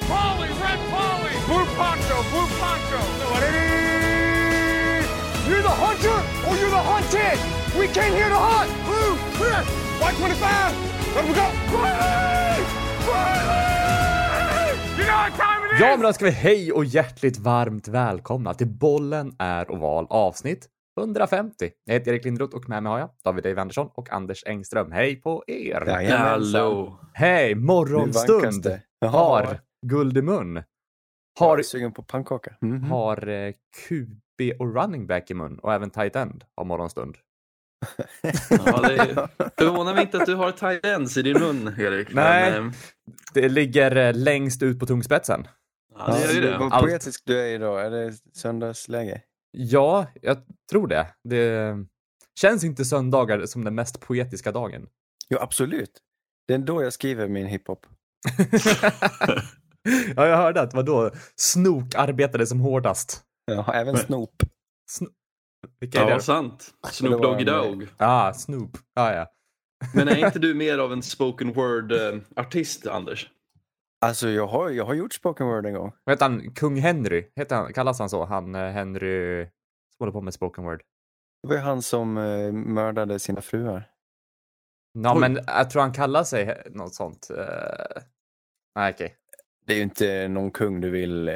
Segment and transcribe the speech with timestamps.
[0.00, 3.00] Red Polly, Red Polly, Blue Poncho, Blue Poncho.
[5.48, 6.18] You're the hunter
[6.48, 7.38] or you're the hunted.
[7.78, 8.70] We came here to hunt.
[8.84, 9.62] Blue, clear.
[10.00, 10.74] White 25.
[11.14, 11.46] Let we go.
[11.76, 12.64] Riley!
[13.08, 14.78] Riley!
[14.98, 15.80] You know what time it is?
[15.80, 20.68] Ja, men då ska vi hej och hjärtligt varmt välkomna till Bollen är oval avsnitt
[20.98, 21.70] 150.
[21.84, 24.92] Jag heter Erik Lindroth och med mig har jag David Dave Andersson och Anders Engström.
[24.92, 26.10] Hej på er!
[26.16, 26.98] Hallå!
[27.14, 27.54] Hej!
[27.54, 30.62] Morgonstund har guld i mun.
[31.38, 32.56] Har, sugen på pannkaka.
[32.60, 32.82] Mhm.
[32.90, 37.16] har eh, QB och running back i mun och även tight end har morgonstund.
[38.50, 39.28] Ja, det är-
[39.58, 42.14] förvånar mig inte att du har tight ends i din mun, Erik.
[42.14, 42.52] Nej.
[42.52, 42.72] Men, eh,
[43.34, 45.46] Det ligger eh, längst ut på tungspetsen.
[45.98, 46.58] ja, det gör ju det.
[46.58, 46.84] Vad Allt.
[46.86, 47.86] poetisk du är idag.
[47.86, 49.22] Är det söndagsläge?
[49.50, 50.38] Ja, jag
[50.70, 51.06] tror det.
[51.24, 51.76] Det
[52.40, 54.88] känns inte söndagar som den mest poetiska dagen.
[55.28, 55.98] Jo, absolut.
[56.48, 57.86] Det är då jag skriver min hiphop.
[60.16, 61.10] ja, jag hörde att vadå?
[61.36, 63.22] Snook arbetade som hårdast.
[63.44, 64.42] Ja, även Men- Snoop.
[64.90, 65.08] Sno-
[65.80, 66.22] Vilka är Ja, det?
[66.22, 66.74] sant.
[66.90, 67.86] Snoop Doggy Dogg.
[67.96, 68.76] Ah, Snoop.
[68.94, 69.26] Ah, ja.
[69.94, 73.30] Men är inte du mer av en spoken word-artist, Anders?
[74.00, 75.92] Alltså, jag har, jag har gjort spoken word en gång.
[76.04, 76.54] Vad heter han?
[76.54, 77.30] Kung Henry?
[77.36, 78.24] Heter han, kallas han så?
[78.24, 79.50] Han eh, Henry som
[79.98, 80.82] håller på med spoken word.
[81.42, 83.90] Det var ju han som eh, mördade sina fruar.
[84.98, 87.30] Ja, men jag tror han kallar sig något sånt.
[87.30, 88.02] eh,
[88.74, 89.16] Nej, okej.
[89.68, 91.34] Det är ju inte någon kung du vill eh,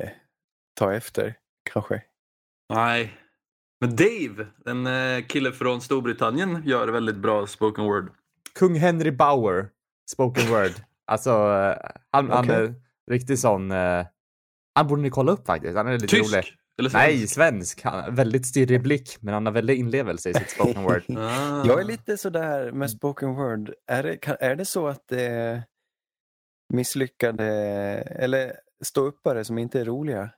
[0.74, 1.34] ta efter,
[1.70, 2.02] kanske.
[2.74, 3.12] Nej.
[3.80, 8.12] Men Dave, en eh, kille från Storbritannien, gör väldigt bra spoken word.
[8.58, 9.68] Kung Henry Bauer,
[10.10, 10.72] spoken word.
[11.04, 12.56] Alltså, eh, han, han Okej.
[12.56, 12.74] är
[13.10, 13.70] riktigt sån...
[14.74, 15.76] Han borde ni kolla upp faktiskt.
[15.76, 16.32] Han är lite Tysk?
[16.32, 16.44] rolig.
[16.78, 17.34] Eller Nej, svensk?
[17.34, 17.82] svensk.
[17.82, 21.02] Han har väldigt stirrig blick, men han har väldigt inlevelse i sitt spoken word.
[21.18, 21.66] Ah.
[21.66, 23.72] Jag är lite sådär med spoken word.
[23.86, 25.62] Är det, kan, är det så att det
[26.72, 27.44] misslyckade
[27.98, 28.52] eller
[28.84, 30.30] ståuppare som inte är roliga?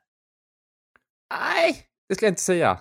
[1.41, 2.79] Nej, det skulle jag inte säga.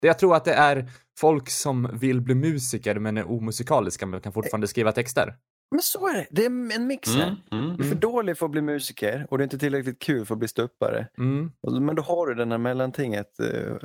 [0.00, 4.20] Det- Jag tror att det är folk som vill bli musiker men är omusikaliska men
[4.20, 5.36] kan fortfarande skriva texter.
[5.70, 6.26] Men så är det.
[6.30, 6.46] Det är
[6.76, 7.36] en mix här.
[7.52, 7.76] Mm, mm.
[7.76, 10.34] Du är för dålig för att bli musiker och det är inte tillräckligt kul för
[10.34, 11.08] att bli ståuppare.
[11.18, 11.52] Mm.
[11.80, 13.76] Men då har du den här mellantinget eh,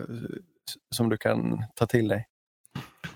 [0.96, 2.28] som du kan ta till dig.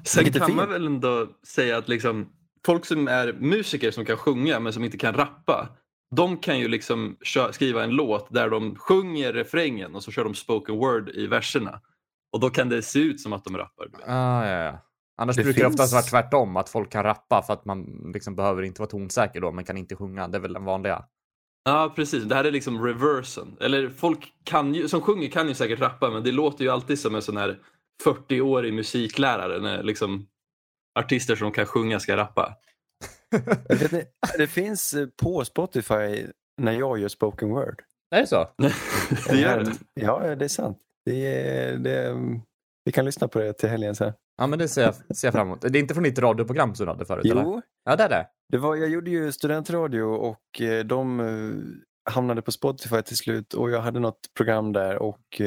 [0.04, 0.72] Sen kan man fint.
[0.72, 2.30] väl ändå säga att liksom,
[2.66, 5.70] folk som är musiker som kan sjunga men som inte kan rappa,
[6.16, 7.18] de kan ju liksom
[7.52, 11.82] skriva en låt där de sjunger refrängen och så kör de spoken word i verserna.
[12.34, 13.88] Och då kan det se ut som att de rappar.
[14.06, 14.78] Ah, ja, ja.
[15.18, 18.12] Annars Det brukar det finns- oftast vara tvärtom, att folk kan rappa för att man
[18.14, 20.28] liksom behöver inte vara tonsäker då, men kan inte sjunga.
[20.28, 21.04] Det är väl den vanliga.
[21.64, 22.24] Ja, precis.
[22.24, 23.58] Det här är liksom reversen.
[23.60, 27.00] Eller folk kan ju, som sjunger kan ju säkert rappa, men det låter ju alltid
[27.00, 27.60] som en sån här
[28.04, 30.28] 40-årig musiklärare när liksom
[31.00, 32.54] artister som kan sjunga ska rappa.
[33.72, 34.06] Inte,
[34.38, 36.28] det finns eh, på Spotify
[36.62, 37.82] när jag gör spoken word.
[38.16, 38.48] Är det så?
[39.30, 39.72] det gör det.
[39.94, 40.78] Ja, det är sant.
[41.06, 42.40] Det är, det är,
[42.86, 44.14] vi kan lyssna på det till helgen sen.
[44.38, 45.62] Ja, men det ser jag, ser jag fram emot.
[45.62, 47.42] Det är inte från ditt radioprogram som du hade förut, eller?
[47.44, 48.28] Jo, Ja, det är det.
[48.50, 53.54] det var, jag gjorde ju studentradio och eh, de eh, hamnade på Spotify till slut
[53.54, 55.42] och jag hade något program där och,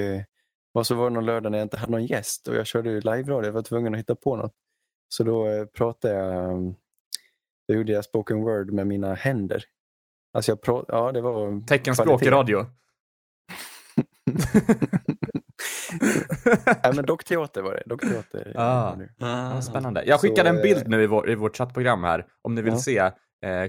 [0.75, 2.91] och så var det någon lördag när jag inte hade någon gäst och jag körde
[2.91, 4.53] live-radio, jag var tvungen att hitta på något.
[5.09, 6.59] Så då pratade jag, eh,
[7.69, 9.65] då gjorde jag spoken word med mina händer.
[10.35, 12.67] Alltså jag ja det var Teckenspråk i radio.
[16.83, 17.83] Nej men dockteater var det.
[17.87, 18.53] Dockteater.
[18.57, 18.97] Ah.
[19.21, 19.55] Ah.
[19.55, 20.05] Ja, spännande.
[20.07, 22.63] Jag skickade Så, en bild eh, nu i, vår, i vårt chattprogram här, om ni
[22.63, 22.79] vill Ja.
[22.79, 23.13] se eh,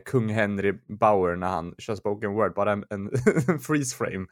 [0.05, 3.09] kung Henry Bauer när han kör spoken word, bara en, en
[3.59, 4.25] freeze frame.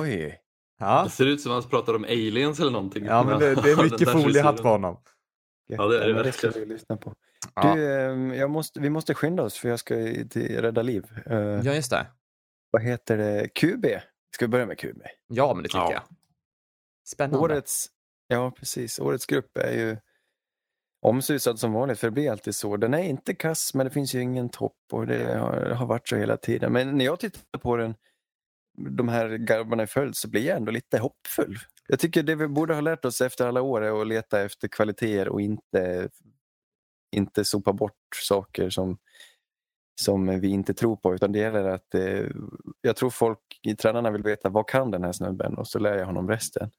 [0.00, 0.38] Oj!
[0.80, 1.02] ja.
[1.04, 3.04] Det ser ut som att han pratar om aliens eller någonting.
[3.04, 4.96] ja, men det, det är mycket foliehatt på honom.
[5.76, 7.14] Ja, det är det det ska vi lyssna på.
[7.54, 7.74] Ja.
[7.74, 9.94] Du, ehm, jag måste, vi måste skynda oss för jag ska
[10.30, 11.04] till Rädda Liv.
[11.26, 12.06] Eh, ja, just det.
[12.70, 13.48] Vad heter det?
[13.48, 13.86] QB.
[14.34, 15.02] Ska vi börja med QB?
[15.26, 15.92] Ja, men det tycker Ja.
[15.92, 16.02] jag.
[17.08, 17.38] Spännande.
[17.38, 17.86] Årets,
[18.28, 18.98] ja, precis.
[18.98, 19.96] Årets grupp är ju
[21.00, 22.76] omsusad som vanligt, för det blir alltid så.
[22.76, 26.08] Den är inte kass, men det finns ju ingen topp och det har, har varit
[26.08, 26.72] så hela tiden.
[26.72, 27.94] Men när jag tittar på den,
[28.78, 31.58] de här grabbarna i följd, så blir jag ändå lite hoppfull.
[31.90, 34.68] Jag tycker det vi borde ha lärt oss efter alla år är att leta efter
[34.68, 36.08] kvaliteter och inte,
[37.16, 37.92] inte sopa bort
[38.24, 38.98] saker som,
[40.00, 41.14] som vi inte tror på.
[41.14, 42.24] Utan det gäller att eh,
[42.80, 45.98] jag tror folk i tränarna vill veta vad kan den här snubben och så lär
[45.98, 46.70] jag honom resten.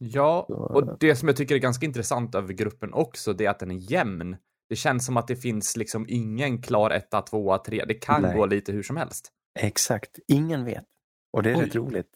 [0.00, 3.50] Ja, Så- och det som jag tycker är ganska intressant över gruppen också, det är
[3.50, 4.36] att den är jämn.
[4.68, 7.84] Det känns som att det finns liksom ingen klar etta, tvåa, tre.
[7.88, 8.36] Det kan Nej.
[8.36, 9.32] gå lite hur som helst.
[9.60, 10.84] Exakt, ingen vet.
[11.32, 11.64] Och det är Oj.
[11.64, 12.10] rätt roligt.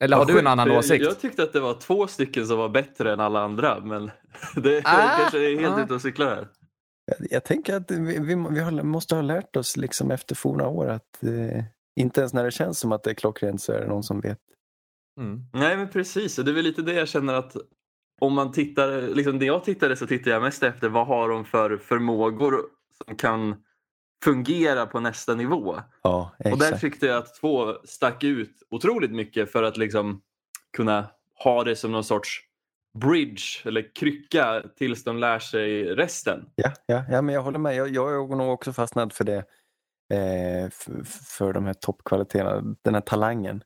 [0.00, 1.02] Eller har Vad du en annan för åsikt?
[1.02, 4.10] Jag, jag tyckte att det var två stycken som var bättre än alla andra, men
[4.56, 5.82] det Ah, kanske är helt ah.
[5.84, 6.48] ute och cyklar här.
[7.04, 10.68] Jag, jag tänker att vi, vi, vi har, måste ha lärt oss liksom efter forna
[10.68, 11.64] år att eh,
[11.96, 14.20] inte ens när det känns som att det är klockrent så är det någon som
[14.20, 14.38] vet.
[15.20, 15.40] Mm.
[15.52, 17.56] Nej men precis, det är väl lite det jag känner att
[18.20, 21.44] om man tittar, liksom när jag tittade så tittade jag mest efter vad har de
[21.44, 22.54] för förmågor
[23.06, 23.56] som kan
[24.24, 25.80] fungera på nästa nivå.
[26.02, 30.22] Ja, Och där tyckte jag att två stack ut otroligt mycket för att liksom
[30.76, 31.10] kunna
[31.44, 32.40] ha det som någon sorts
[32.98, 36.50] bridge eller krycka tills de lär sig resten.
[36.54, 37.74] Ja, ja, ja men jag håller med.
[37.74, 39.44] Jag, jag är nog också fastnad för det.
[40.12, 41.02] Eh, för,
[41.38, 43.62] för de här toppkvaliteterna, den här talangen.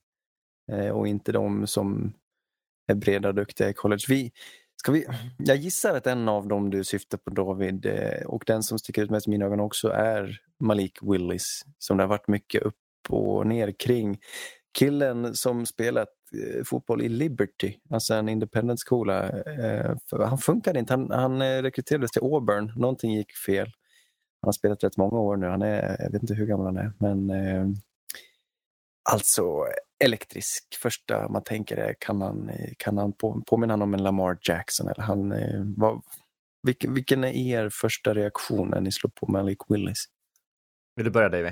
[0.73, 2.13] Eh, och inte de som
[2.87, 4.05] är breda och duktiga i college.
[4.09, 4.33] Vi,
[4.85, 5.07] ska vi,
[5.39, 9.03] jag gissar att en av dem du syftar på David eh, och den som sticker
[9.03, 12.77] ut mest i mina ögon också är Malik Willis som det har varit mycket upp
[13.09, 14.21] och ner kring.
[14.79, 19.29] Killen som spelat eh, fotboll i Liberty, alltså en independent skola.
[19.31, 23.67] Eh, han funkade inte, han, han rekryterades till Auburn, någonting gick fel.
[24.41, 26.77] Han har spelat rätt många år nu, han är, jag vet inte hur gammal han
[26.77, 26.93] är.
[26.99, 27.77] Men
[29.11, 29.67] Alltså
[30.05, 30.65] elektrisk.
[30.83, 34.89] Första man tänker är, kan han, kan han på, påminna om en Lamar Jackson?
[34.89, 36.03] Eller han, eh, vad,
[36.63, 40.05] vilken, vilken är er första reaktion när ni slår på Malik Willis?
[40.97, 41.51] Vill du börja Davy?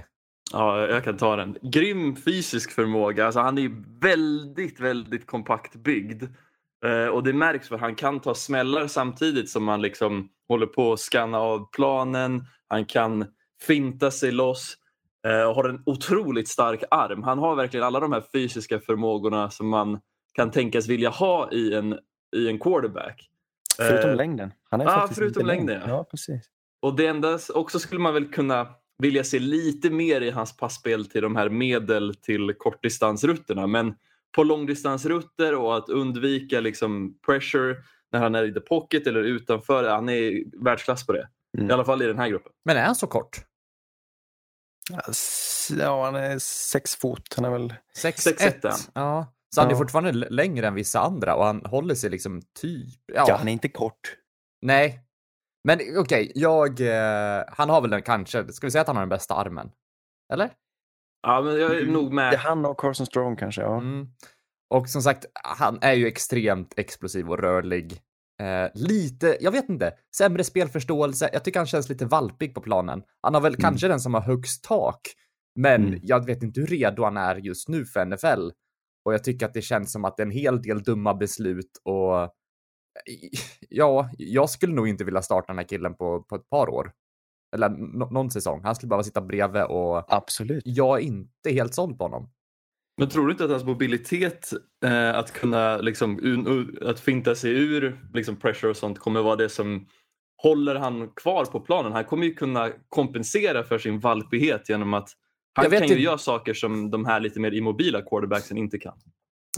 [0.53, 1.57] Ja, jag kan ta den.
[1.63, 3.25] Grym fysisk förmåga.
[3.25, 6.23] Alltså, han är väldigt, väldigt kompakt byggd.
[6.85, 10.93] Eh, och det märks för han kan ta smällar samtidigt som han liksom håller på
[10.93, 12.45] att scanna av planen.
[12.69, 13.27] Han kan
[13.67, 14.77] finta sig loss
[15.25, 17.23] och har en otroligt stark arm.
[17.23, 20.01] Han har verkligen alla de här fysiska förmågorna som man
[20.33, 21.99] kan tänkas vilja ha i en,
[22.37, 23.29] i en quarterback.
[23.77, 24.53] Förutom Eh, längden.
[24.71, 25.83] Han är ja, faktiskt förutom längden, längre.
[25.89, 25.97] ja.
[25.97, 26.05] ja.
[26.05, 26.43] precis.
[26.83, 28.67] Och det enda också skulle man väl kunna
[28.99, 33.67] vilja se lite mer i hans passspel till de här medel till kortdistansrutterna.
[33.67, 33.95] Men
[34.37, 37.77] på långdistansrutter och att undvika liksom pressure
[38.13, 39.89] när han är i the pocket eller utanför.
[39.91, 41.29] Han är världsklass på det.
[41.59, 41.71] Mm.
[41.71, 42.53] I alla fall i den här gruppen.
[42.65, 43.37] Men är han så kort?
[45.79, 47.35] Ja, han är sex fot.
[47.37, 47.75] Han är väl...
[47.97, 48.61] 6'1.
[48.63, 49.33] 6'1, Ja.
[49.55, 49.79] Så han är Ja.
[49.79, 53.01] fortfarande längre än vissa andra och han håller sig liksom typ...
[53.07, 54.17] Ja, Ja, han är inte kort.
[54.63, 55.01] nej.
[55.65, 56.81] Men okej, jag...
[56.81, 58.53] Eh, han har väl den kanske...
[58.53, 59.71] Ska vi säga att han har den bästa armen?
[60.33, 60.51] Eller?
[61.23, 62.35] Ja, men jag är nog Det är med.
[62.39, 63.61] han och Carson Strong kanske.
[63.63, 63.77] Ja.
[63.77, 64.07] Mm.
[64.71, 68.01] Och som sagt, han är ju extremt explosiv och rörlig.
[68.43, 71.31] Eh, lite, jag vet inte, sämre spelförståelse.
[71.33, 73.03] Jag tycker han känns lite valpig på planen.
[73.21, 75.01] Han har väl kanske den som har högst tak,
[75.55, 76.01] men Mm.
[76.03, 78.51] jag vet inte hur redo han är just nu för NFL.
[79.05, 81.71] Och jag tycker att det känns som att det är en hel del dumma beslut
[81.85, 82.33] och
[83.69, 86.93] ja, jag skulle nog inte vilja starta den här killen på, på ett par år.
[87.55, 88.61] Eller nå- någon säsong.
[88.65, 90.63] Han skulle bara sitta bredvid och Absolut.
[90.67, 92.31] jag är inte helt såld på honom.
[92.99, 94.51] Men tror du inte att hans mobilitet,
[94.85, 99.37] eh, att kunna liksom, un, att finta sig ur liksom pressure och sånt kommer vara
[99.37, 99.87] det som
[100.43, 101.93] håller han kvar på planen?
[101.93, 105.09] Han kommer ju kunna kompensera för sin valpighet genom att
[105.55, 108.95] han kan ju göra saker som de här lite mer immobila quarterbacksen inte kan.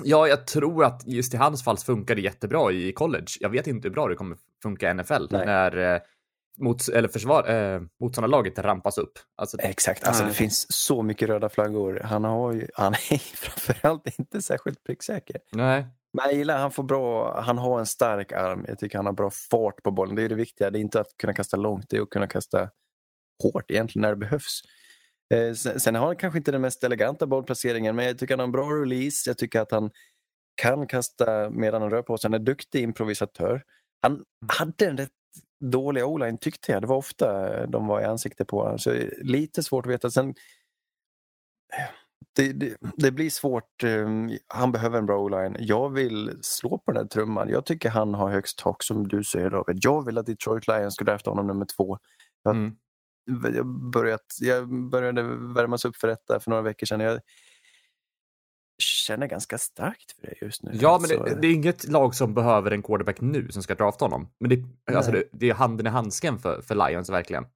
[0.02, 3.26] Ja, jag tror att just i hans fall funkar det jättebra i college.
[3.40, 5.46] Jag vet inte hur bra det kommer funka i NFL Nej.
[5.46, 6.00] när eh,
[6.58, 9.18] mot, eller försvar, eh, motståndarlaget rampas upp.
[9.36, 12.00] Alltså, Exakt, alltså det finns så mycket röda flaggor.
[12.04, 15.36] Han, har ju, han är framförallt inte särskilt pricksäker.
[15.52, 15.86] nej.
[16.16, 18.64] Men jag gillar han får bra, han har en stark arm.
[18.68, 20.14] Jag tycker han har bra fart på bollen.
[20.14, 20.70] Det är det viktiga.
[20.70, 22.70] Det är inte att kunna kasta långt, det är att kunna kasta
[23.42, 24.60] hårt egentligen när det behövs.
[25.34, 28.38] Eh, sen, sen har han kanske inte den mest eleganta bollplaceringen, men jag tycker han
[28.38, 29.30] har en bra release.
[29.30, 29.90] Jag tycker att han
[30.62, 32.28] kan kasta medan han rör på sig.
[32.28, 33.62] Han är duktig improvisatör.
[34.02, 34.24] Han
[34.58, 35.10] hade en rätt
[35.70, 36.82] dålig o-line tyckte jag.
[36.82, 38.78] Det var ofta de var i ansikte på honom.
[38.78, 40.10] Så lite svårt att veta.
[40.10, 40.34] Sen,
[42.36, 43.82] det, det, det blir svårt.
[43.84, 44.08] eh,
[44.46, 45.56] Han behöver en bra o-line.
[45.60, 47.48] Jag vill slå på den här trumman.
[47.48, 49.78] Jag tycker han har högst tak som du säger David.
[49.80, 51.98] Jag vill att Detroit Lions ska drafta honom nummer två.
[52.42, 52.76] Jag, Mm.
[53.54, 55.22] jag, börjat, jag började
[55.54, 57.00] värmas upp för detta för några veckor sedan.
[57.00, 57.20] Jag
[59.04, 60.70] känner ganska starkt för det just nu.
[60.74, 64.04] Ja, men det, det är inget lag som behöver en quarterback nu som ska drafta
[64.04, 64.28] honom.
[64.40, 64.64] Men det,
[64.96, 67.46] alltså det, det är handen i handsken för, för Lions verkligen.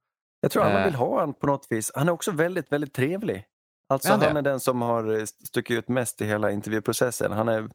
[0.41, 0.85] Jag tror alla Eh.
[0.85, 1.91] vill ha han på något vis.
[1.95, 3.45] Han är också väldigt, väldigt trevlig.
[3.89, 7.31] Alltså han är den som har eh, stuckit ut mest i hela intervjuprocessen.
[7.31, 7.69] Han är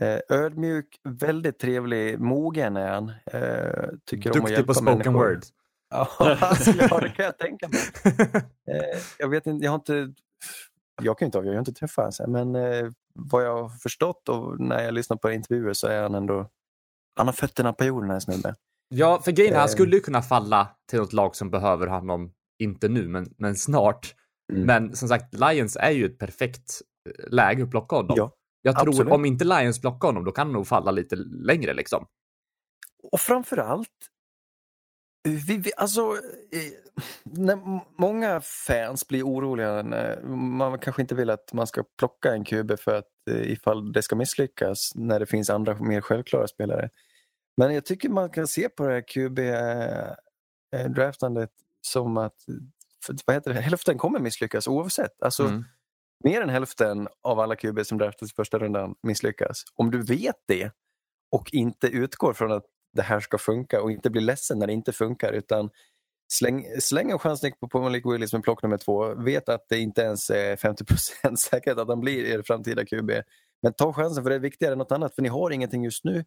[0.00, 3.12] eh, ödmjuk, väldigt trevlig, mogen är han.
[4.06, 5.28] Tycker om att Duktig hjälpa på spoken människor.
[5.34, 5.42] word.
[5.92, 6.08] Ja,
[6.40, 7.80] alltså, ja, det kan jag tänka mig.
[9.18, 10.12] Jag vet inte, jag har inte
[11.02, 12.52] jag kan inte avgöra, jag har inte träffat honom.
[12.52, 16.14] Men eh, vad jag har förstått och när jag lyssnar på intervjuer så är han
[16.14, 16.48] ändå
[17.16, 18.54] han har fötterna på jorden den här snubben.
[18.88, 19.68] Ja, för grejen han Eh.
[19.68, 24.14] skulle ju kunna falla till något lag som behöver honom, inte nu, men, men snart.
[24.52, 24.66] Mm.
[24.66, 28.14] Men som sagt, Lions är ju ett perfekt eh, läge att plocka honom.
[28.16, 29.12] Ja, Jag tror, absolut.
[29.12, 32.06] om inte Lions plockar honom, då kan han nog falla lite längre liksom.
[33.12, 33.88] Och framförallt
[35.22, 36.00] Vi, vi, alltså,
[36.52, 37.58] eh,
[37.98, 42.78] många fans blir oroliga när man kanske inte vill att man ska plocka en QB
[42.78, 46.90] för att eh, ifall det ska misslyckas när det finns andra mer självklara spelare.
[47.56, 49.00] Men jag tycker man kan se på det här
[50.72, 51.50] QB-draftandet
[51.80, 52.36] som att
[53.26, 55.22] vad heter det, hälften kommer misslyckas oavsett.
[55.22, 55.64] Alltså, Mm.
[56.24, 59.64] mer än hälften av alla QB som draftas i första rundan misslyckas.
[59.74, 60.72] Om du vet det
[61.32, 64.72] och inte utgår från att det här ska funka och inte bli ledsen när det
[64.72, 65.70] inte funkar utan
[66.32, 69.14] släng, släng en chansning på, på Malik Willis med plock nummer två.
[69.14, 73.10] Vet att det inte ens är 50% säkert att han blir er framtida QB.
[73.62, 76.04] Men ta chansen för det är viktigare än något annat för ni har ingenting just
[76.04, 76.24] nu.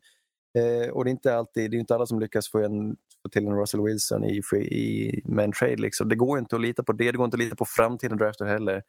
[0.58, 3.29] Eh, och det är inte alltid, det är inte alla som lyckas få, en, få
[3.32, 5.75] till en Russell Wilson i, i med en trade.
[5.75, 6.10] Liksom.
[6.10, 8.46] Det går inte att lita på det, det går inte att lita på framtiden drafter
[8.46, 8.84] heller.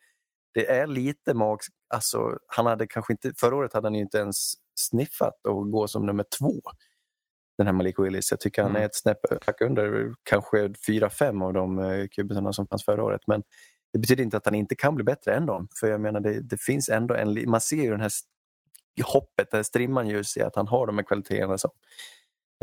[0.55, 1.59] Det är lite mag...
[1.95, 5.89] Alltså, han hade kanske inte, förra året hade han ju inte ens sniffat att gå
[5.89, 6.61] som nummer två.
[7.59, 8.31] Den här Malik Willis.
[8.31, 8.83] Jag tycker han Mm.
[8.83, 9.19] är ett snäpp
[9.61, 13.21] under kanske fyra, fem av de uh, kubisarna som fanns förra året.
[13.27, 13.43] Men
[13.93, 15.69] det betyder inte att han inte kan bli bättre än dem.
[15.81, 17.51] För jag menar, det, det finns ändå en...
[17.51, 18.11] Man ser ju den här
[19.05, 21.71] hoppet, den här strimman ljus i att han har de här kvaliteterna som,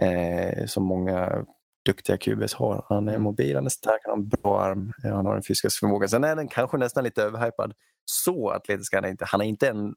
[0.01, 1.45] eh, som många
[1.86, 2.86] duktiga QBs har.
[2.89, 5.43] Han är mobil, han är stark, han har en bra arm, eh, han har en
[5.43, 6.07] fysisk förmåga.
[6.07, 7.74] Sen är den kanske nästan lite överhypad.
[8.05, 9.25] Så atletisk är han inte.
[9.27, 9.93] Han är inte en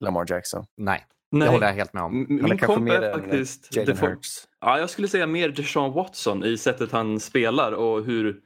[0.00, 0.64] Lamar Jackson.
[0.76, 1.46] Nej, Nej.
[1.46, 2.26] det håller jag helt med om.
[2.28, 3.76] Min kanske komp mer är än faktiskt...
[3.76, 4.48] Jalen Hurts.
[4.60, 8.40] Ja, jag skulle säga mer Deshaun Watson i sättet han spelar och hur...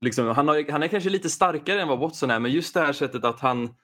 [0.00, 2.80] Liksom, han, har, han är kanske lite starkare än vad Watson är men just det
[2.80, 3.74] här sättet att han...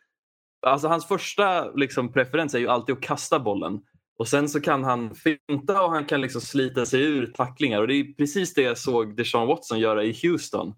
[0.67, 3.81] Alltså hans första liksom, preferens är ju alltid att kasta bollen.
[4.19, 7.89] Och sen så kan han finta och han kan liksom slita sig ur tacklingar och
[7.89, 10.75] det är precis det jag såg Deshaun Watson göra i Houston.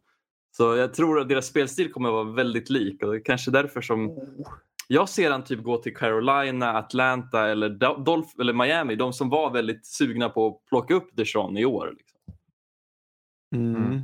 [0.57, 3.51] Så jag tror att deras spelstil kommer att vara väldigt lik och det är kanske
[3.51, 4.19] därför som
[4.89, 8.97] jag ser han typ gå till Carolina, Atlanta eller, Do- Dolph- eller Miami.
[8.97, 11.95] De som var väldigt sugna på att plocka upp Deshaun i år.
[11.99, 12.21] Liksom.
[13.55, 14.01] Mm.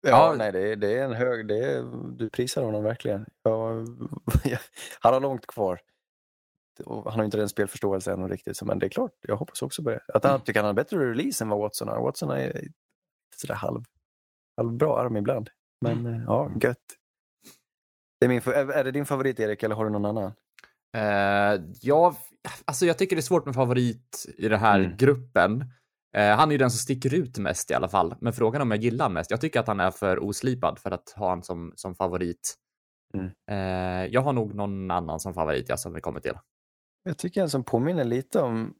[0.00, 0.34] Ja, Ja.
[0.38, 1.48] nej, det är, det är en hög...
[1.48, 1.82] Det är,
[2.16, 3.26] du prisar honom verkligen.
[3.42, 3.70] Ja,
[5.00, 5.80] han har långt kvar.
[6.86, 9.90] Han har inte den spelförståelse än riktigt, men det är klart, jag hoppas också på
[9.90, 10.00] det.
[10.14, 12.02] Att han tycker han har bättre release än vad Watson har.
[12.02, 12.72] Watson är lite
[13.36, 13.82] sådär halv,
[14.56, 15.50] halv bra arm ibland.
[15.80, 16.78] Men eh, ja, gött.
[18.20, 18.40] Det är, min,
[18.74, 20.32] är det din favorit Erik, eller har du någon annan?
[20.96, 22.16] Eh, ja,
[22.64, 24.96] alltså jag tycker det är svårt med favorit i den här Mm.
[24.96, 25.64] gruppen.
[26.16, 28.70] Eh, han är ju den som sticker ut mest i alla fall, men frågan om
[28.70, 29.30] jag gillar mest.
[29.30, 32.54] Jag tycker att han är för oslipad för att ha han som, som favorit.
[33.14, 33.30] Mm.
[33.50, 36.34] Eh, jag har nog någon annan som favorit, ja, som vi kommer till.
[37.04, 38.74] Jag tycker en som påminner lite om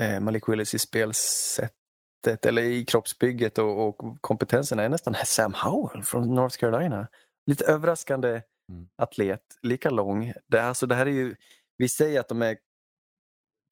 [0.00, 6.02] eh, Malik Willis i spelsättet eller i kroppsbygget och, och kompetenserna är nästan Sam Howell
[6.02, 7.08] från North Carolina.
[7.48, 8.88] Lite överraskande Mm.
[8.96, 10.32] atlet, lika lång.
[10.46, 11.36] Det, alltså, det här är ju,
[11.76, 12.58] vi säger att de är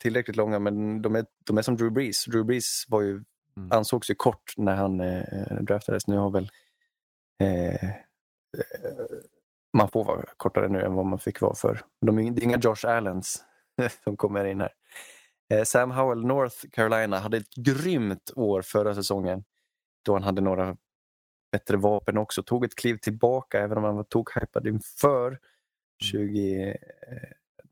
[0.02, 2.24] tillräckligt långa men de är, de är som Drew Brees.
[2.24, 3.24] Drew Brees var ju,
[3.56, 3.72] Mm.
[3.72, 6.06] ansågs ju kort när han eh, draftades.
[6.06, 6.50] Nu har väl
[7.42, 7.90] eh, eh,
[9.76, 11.80] man får vara kortare nu än vad man fick vara för.
[12.06, 13.44] De är, det är inga Josh Allens
[14.04, 14.72] som kommer in här.
[15.54, 19.44] Eh, Sam Howell, North Carolina, hade ett grymt år förra säsongen
[20.04, 20.76] då han hade några
[21.58, 22.42] bättre vapen också.
[22.42, 25.38] Tog ett kliv tillbaka även om han var tokhypad inför
[26.02, 26.76] 20, eh,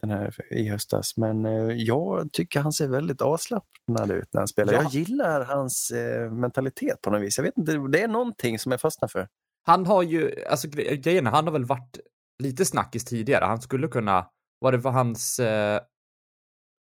[0.00, 1.16] den här i höstas.
[1.16, 4.72] Men eh, jag tycker han ser väldigt avslappnad ut när han spelar.
[4.72, 4.82] Ja.
[4.82, 7.38] Jag gillar hans eh, mentalitet på något vis.
[7.38, 9.28] Jag vet inte, det är någonting som jag fastnar för.
[9.66, 11.98] Han har ju, alltså gre- grejen han har väl varit
[12.42, 13.44] lite snackis tidigare.
[13.44, 14.26] Han skulle kunna,
[14.58, 15.80] var det för hans, eh,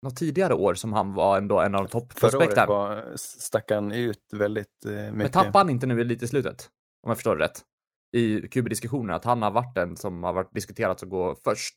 [0.02, 2.68] något tidigare år som han var ändå en av Förra året toppprospekten?
[2.68, 5.32] var, stack han ut väldigt eh, Men mycket.
[5.32, 6.68] tappade han inte nu i lite slutet?
[7.04, 7.62] Om jag förstår det rätt.
[8.12, 11.74] I QB-diskussionen, att han har varit den som har varit diskuterats att gå först.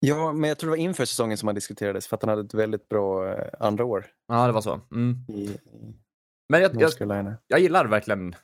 [0.00, 2.42] Ja, men jag tror det var inför säsongen som han diskuterades för att han hade
[2.42, 4.80] ett väldigt bra eh, andra år Ja, det var så.
[4.92, 5.16] Mm.
[5.28, 5.56] i,
[6.48, 7.36] Men jag, jag, Carolina.
[7.46, 8.34] jag gillar verkligen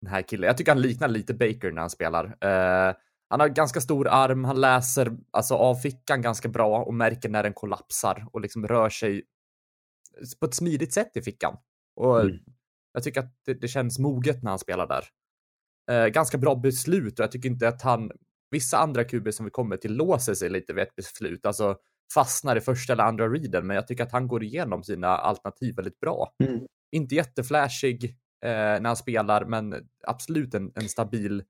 [0.00, 0.46] den här killen.
[0.46, 2.24] Jag tycker han liknar lite Baker när han spelar.
[2.40, 2.94] Eh,
[3.28, 7.42] han har ganska stor arm, han läser alltså av fickan ganska bra och märker när
[7.42, 9.22] den kollapsar och liksom rör sig
[10.40, 11.56] på ett smidigt sätt i fickan.
[11.96, 12.38] Och Mm.
[12.92, 15.04] jag tycker att det, det känns moget när han spelar där.
[15.90, 18.10] Eh, ganska bra beslut och jag tycker inte att han,
[18.50, 21.76] vissa andra QB som vi kommer till låser sig lite vid ett beslut, alltså
[22.14, 25.76] fastnar i första eller andra readen, men jag tycker att han går igenom sina alternativ
[25.76, 26.34] väldigt bra.
[26.44, 26.60] Mm.
[26.96, 28.04] Inte jätteflashig
[28.44, 29.74] eh, när han spelar, men
[30.06, 31.42] absolut en, en stabil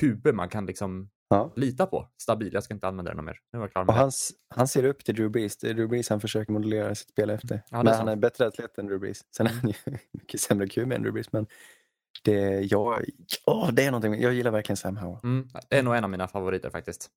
[0.00, 1.52] QB man kan liksom Ja.
[1.56, 2.08] lita på.
[2.22, 3.38] Stabil, jag ska inte använda den mer.
[3.52, 4.00] Nu var klar Och med det.
[4.00, 4.10] han,
[4.54, 5.56] han ser upp till Drew Brees.
[5.56, 7.62] Det är Drew Brees han försöker modellera sitt spel efter.
[7.70, 9.20] Ja, men han är bättre atlet än Drew Brees.
[9.36, 9.74] Sen är han ju
[10.12, 11.32] mycket sämre QB än Drew Brees.
[11.32, 11.46] Men
[12.24, 13.04] det, jag,
[13.46, 14.22] åh, det är någonting.
[14.22, 15.20] Jag gillar verkligen Sam Howell.
[15.24, 17.10] Mm, det är nog en av mina favoriter faktiskt.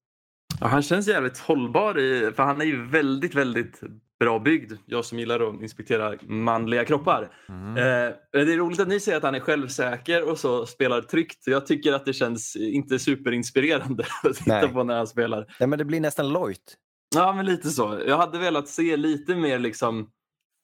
[0.60, 3.82] Ja, han känns jävligt hållbar, i, för han är ju väldigt, väldigt
[4.20, 4.74] bra byggd.
[4.86, 7.30] Jag som gillar att inspektera manliga kroppar.
[7.50, 7.78] Mm.
[7.78, 11.48] Eh, det är roligt att ni säger att han är självsäker och så spelar tryggt.
[11.48, 14.68] Jag tycker att det känns inte superinspirerande att titta Nej.
[14.68, 15.56] på när han spelar.
[15.60, 16.76] Ja, men det blir nästan lojt.
[17.16, 18.02] Ja, men lite så.
[18.08, 20.10] Jag hade velat se lite mer liksom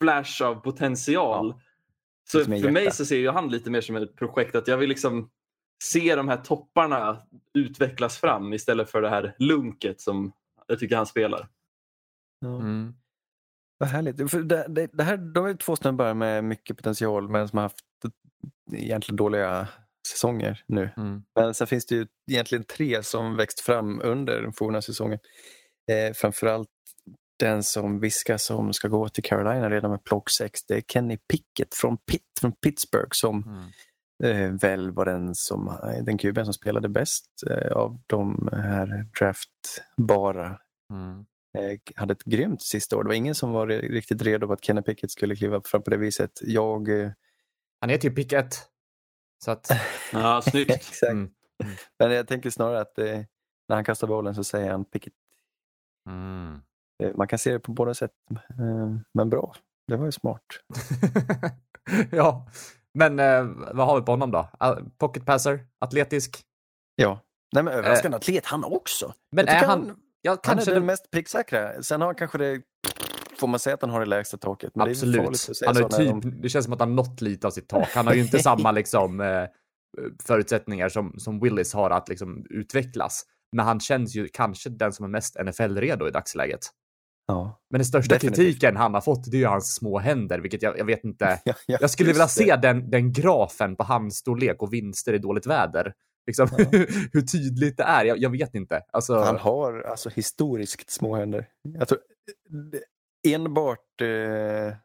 [0.04, 1.54] flash av potential.
[2.32, 2.96] Så mer för mig hjärta.
[2.96, 5.29] så ser jag han lite mer som ett projekt att jag vill liksom
[5.84, 7.22] se de här topparna
[7.53, 10.32] utvecklas fram istället för det här lunket som
[10.67, 11.50] jag tycker han spelar.
[12.39, 12.55] Ja.
[12.55, 12.94] Mm.
[13.77, 14.32] Vad härligt.
[14.32, 17.63] För det, det, det här, de är två snubbar med mycket potential men som har
[17.63, 17.86] haft
[18.74, 19.67] egentligen dåliga
[20.08, 20.89] säsonger nu.
[20.98, 21.24] Mm.
[21.36, 25.20] Men sen finns det ju egentligen tre som växt fram under den forna säsongen.
[25.91, 26.70] Eh, framförallt
[27.39, 30.60] den som viskas som ska gå till Carolina redan med plock 6.
[30.68, 33.44] Det är Kenny Pickett från Pitt, från Pittsburgh som
[34.24, 34.51] Mm.
[34.54, 39.06] eh, väl var den som eh, den kuben som spelade bäst eh, av de här
[39.20, 40.60] draftbara.
[40.94, 41.25] Mm.
[41.58, 43.04] Eh, hade ett grymt sista år.
[43.04, 45.89] Det var ingen som var riktigt redo på att Kenny Pickett skulle kliva fram på
[45.89, 46.32] det viset.
[46.42, 47.01] Jag...
[47.01, 47.12] Eh,
[47.82, 48.56] Han heter ju Pickett.
[49.46, 49.70] Så att...
[50.13, 50.72] Ja, snyggt.
[50.75, 51.04] exakt.
[51.12, 51.32] Mm.
[52.00, 53.20] Men jag tänker snarare att eh,
[53.70, 55.13] när han kastar bollen så säger han Pickett.
[56.10, 56.62] Mm.
[57.04, 58.12] Eh, Man kan se det på båda sätt.
[58.50, 59.56] Eh, Men bra,
[59.88, 60.42] det var ju smart.
[62.12, 62.48] ja,
[62.94, 64.50] men eh, vad har vi på honom då?
[64.98, 66.42] Pocket passer, atletisk.
[66.96, 67.20] Ja.
[67.54, 69.06] Nej men överraskande atlet han också.
[69.06, 69.12] Eh.
[69.32, 69.96] Men är tycker han...
[70.22, 71.84] Ja, Han är den det- mest pricksäkra.
[71.84, 72.62] Sen har han kanske det,
[73.40, 74.75] får man säga att han har det lägsta taket.
[74.75, 75.38] Men Det Absolut.
[75.38, 75.90] säga Han har
[76.22, 77.88] typ, det känns som att han nått lite av sitt tak.
[77.94, 79.46] Han har ju inte samma liksom, eh,
[80.24, 83.25] förutsättningar som, som Willis har att liksom, utvecklas.
[83.52, 86.60] Men han känns ju kanske den som är mest NFL-redo i dagsläget.
[87.27, 87.62] Ja.
[87.70, 88.46] Men den största Definitivt.
[88.46, 91.41] kritiken han har fått, det är ju hans små händer, vilket jag, jag vet inte.
[91.46, 92.29] Ja, ja, Jag skulle vilja det.
[92.29, 95.94] se den, den grafen på handstorlek och vinster i dåligt väder.
[96.27, 96.65] Liksom, Ja.
[97.13, 98.82] hur tydligt det är, jag, jag vet inte.
[98.94, 101.48] Alltså, Han har alltså historiskt små händer.
[101.63, 102.00] Jag tror,
[102.72, 102.84] det-
[103.34, 104.75] enbart, eh,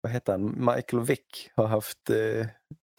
[0.00, 2.46] vad heter han, Michael Vick har haft eh,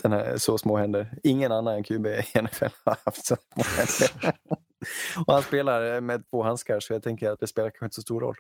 [0.03, 1.17] den här, så små händer.
[1.24, 4.36] Ingen annan än QB i NFL har haft så små händer.
[5.27, 8.01] Och han spelar med två handskar så jag tänker att det spelar kanske inte så
[8.01, 8.36] stor roll.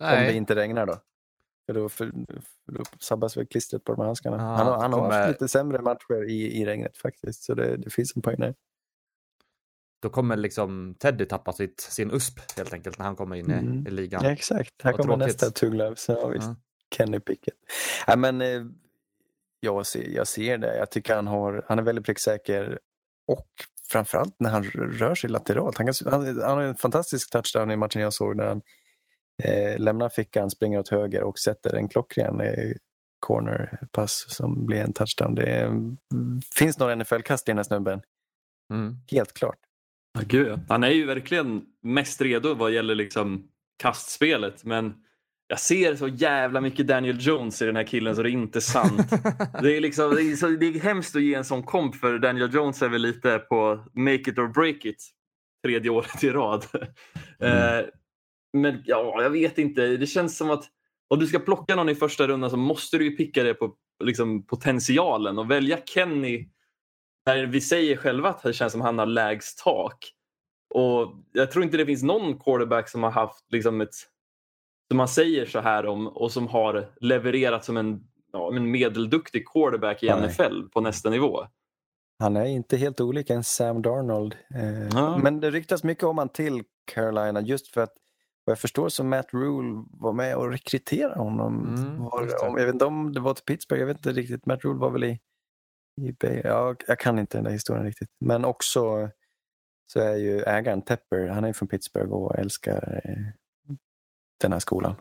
[0.00, 0.36] Om det nej.
[0.36, 1.00] inte regnar då.
[1.66, 2.12] För då, för,
[2.64, 4.36] för då sabbas väl klistret på de här handskarna.
[4.36, 7.42] Ja, han har, han har haft lite sämre matcher i, i regnet faktiskt.
[7.42, 8.54] Så det, det finns en poäng där.
[10.02, 13.52] Då kommer liksom Teddy tappa sitt, sin USP helt enkelt när han kommer in i,
[13.52, 13.86] Mm.
[13.86, 14.24] i ligan.
[14.24, 14.82] Ja, exakt.
[14.82, 15.26] Här kommer tråkigt.
[15.26, 15.94] nästa tugglöv.
[15.94, 16.46] Så, ja, visst.
[16.46, 16.56] Ja.
[16.96, 17.54] Kenny Pickett.
[18.06, 18.62] Ja, men, eh,
[19.60, 20.76] jag, ser, jag ser det.
[20.76, 22.78] Jag tycker han, har, han är väldigt pricksäker.
[23.26, 23.48] Och
[23.88, 25.78] framförallt när han rör sig lateralt.
[25.78, 28.36] Han, kan, han, han har en fantastisk touchdown i matchen jag såg.
[28.36, 28.62] När han
[29.44, 32.72] eh, lämnar fickan, springer åt höger och sätter en klockren eh,
[33.20, 35.34] cornerpass som blir en touchdown.
[35.34, 35.70] Det är,
[36.54, 38.02] finns några NFL-kast i den här snubben.
[38.72, 38.96] Mm.
[39.10, 39.58] Helt klart.
[40.18, 40.60] Ja, gud.
[40.68, 43.48] Han är ju verkligen mest redo vad gäller liksom
[43.82, 44.94] kastspelet men
[45.46, 48.60] jag ser så jävla mycket Daniel Jones i den här killen så det är inte
[48.60, 49.10] sant.
[49.62, 52.18] Det är, liksom, det, är så, det är hemskt att ge en sån komp för
[52.18, 55.10] Daniel Jones är väl lite på make it or break it
[55.64, 56.64] tredje året i rad.
[57.42, 57.80] Eh,
[58.52, 59.86] men ja, jag vet inte.
[59.86, 60.64] Det känns som att
[61.08, 63.74] om du ska plocka någon i första rundan så måste du ju picka det på
[64.04, 66.48] liksom, potentialen och välja Kenny
[67.26, 70.12] när vi säger själva att det känns som han har lägst tak.
[70.74, 73.94] Och jag tror inte det finns någon quarterback som har haft liksom ett
[74.88, 78.00] som man säger så här om och som har levererat som en,
[78.32, 80.28] ja, en medelduktig quarterback i Nej.
[80.28, 81.46] NFL på nästa nivå.
[82.18, 84.36] Han är inte helt olik en Sam Darnold.
[84.54, 85.18] Eh, Ja.
[85.18, 87.92] Men det ryktas mycket om han till Carolina just för att
[88.44, 91.74] vad jag förstår så Matt Rule var med och rekryterade honom.
[91.76, 94.46] Mm, var, om, jag vet inte om det var till Pittsburgh, jag vet inte riktigt.
[94.46, 95.20] Matt Rule var väl i,
[96.00, 96.40] i Bay.
[96.44, 98.08] Ja, jag kan inte den där historien riktigt.
[98.20, 99.10] Men också
[99.92, 103.72] så är ju ägaren Tepper, han är från Pittsburgh och älskar eh,
[104.40, 104.94] den här skolan.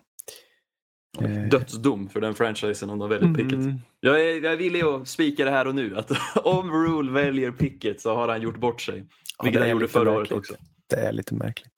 [1.21, 3.53] Eh, Dödsdom för den franchisen om de väljer Pickett.
[3.53, 6.11] mm, Jag är, jag är villig att spika det här och nu att
[6.45, 9.05] om Rule väljer Pickett så har han gjort bort sig.
[9.37, 10.39] ja, Vilket det han gjorde förra året märkligt.
[10.39, 10.53] också.
[10.89, 11.73] Det är lite märkligt.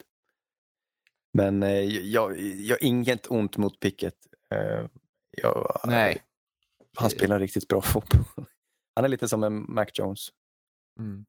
[1.34, 4.18] Men eh, jag, jag har inget ont mot Pickett.
[4.56, 4.88] Eh,
[5.32, 6.22] jag, Nej.
[6.98, 8.26] Han spelar riktigt bra fotboll.
[8.96, 10.30] Han är lite som en Mac Jones.
[11.00, 11.26] Mm.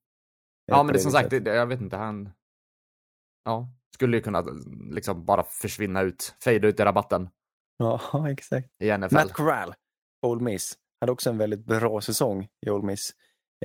[0.66, 2.30] Ja, men det är som sagt, det, jag vet inte, han...
[3.44, 4.44] Ja, skulle ju kunna
[4.90, 7.28] liksom bara försvinna ut, fejda ut i rabatten
[7.78, 8.68] Ja, exakt.
[8.82, 9.14] i NFL.
[9.14, 9.74] Matt Corral,
[10.26, 13.10] Old Miss, hade också en väldigt bra säsong i Old Miss.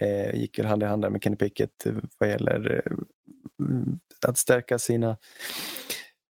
[0.01, 2.97] Eh, gick hand i hand med Kenny Pickett eh, vad gäller eh,
[4.27, 5.17] att stärka sina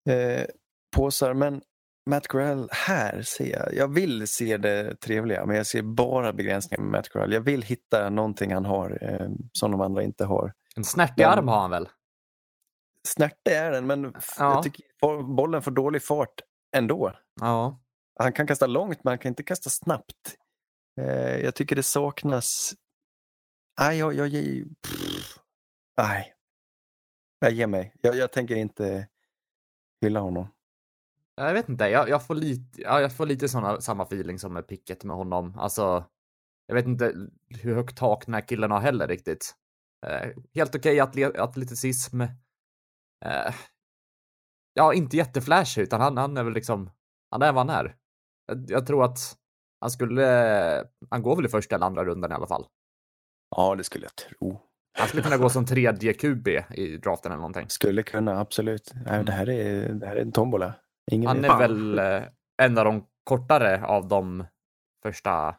[0.07, 0.45] eh,
[0.95, 1.33] påsar.
[1.33, 1.61] Men
[2.09, 6.83] Matt Corral här ser jag, jag vill se det trevliga men jag ser bara begränsningar
[6.83, 7.33] med Matt Corral.
[7.33, 10.53] Jag vill hitta någonting han har eh, som de andra inte har.
[10.75, 11.89] En snärtig Men- arm har han väl?
[13.07, 14.63] Snärtig är den men Ja.
[15.35, 16.41] bollen får dålig fart
[16.75, 17.13] ändå.
[17.41, 17.79] Ja.
[18.19, 20.35] Han kan kasta långt men han kan inte kasta snabbt.
[21.01, 22.73] Eh, jag tycker det saknas...
[23.79, 24.13] Nej, jag...
[24.13, 24.43] jag, jag
[24.87, 25.37] pff,
[25.97, 26.33] nej.
[27.39, 27.93] Jag ger mig.
[28.01, 29.07] Jag, jag tänker inte
[30.01, 30.47] hylla honom.
[31.35, 34.53] Jag vet inte, jag, jag får lite, ja, jag får lite såna, samma feeling som
[34.53, 35.59] med picket med honom.
[35.59, 36.05] Alltså,
[36.67, 37.13] jag vet inte
[37.49, 39.55] hur högt tak den här killen har heller riktigt.
[40.05, 42.21] Eh, helt okej okay atleticism.
[43.25, 43.55] Eh,
[44.73, 46.89] ja, inte jätteflashig, utan han, han är väl liksom,
[47.31, 47.95] han är vad han är.
[48.45, 49.37] Jag, jag tror att
[49.79, 50.25] han skulle,
[51.09, 52.67] han går väl i första eller andra rundan i alla fall.
[53.55, 54.66] Ja, det skulle jag tro.
[54.97, 57.69] Han skulle kunna gå som tredje QB i draften eller någonting.
[57.69, 58.91] Skulle kunna, absolut.
[59.05, 60.73] Nej, det, här är, det här är en tombola.
[61.11, 62.23] Ingen han är väl eh,
[62.61, 64.45] en av de kortare av de
[65.03, 65.55] första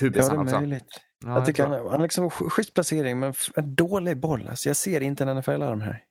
[0.00, 0.56] kubisarna ja, också.
[0.56, 1.00] Möjligt.
[1.24, 4.48] Ja, jag tycker han, han har liksom schysst placering men en dålig boll.
[4.48, 6.04] Alltså, jag ser inte en NFL-arm här.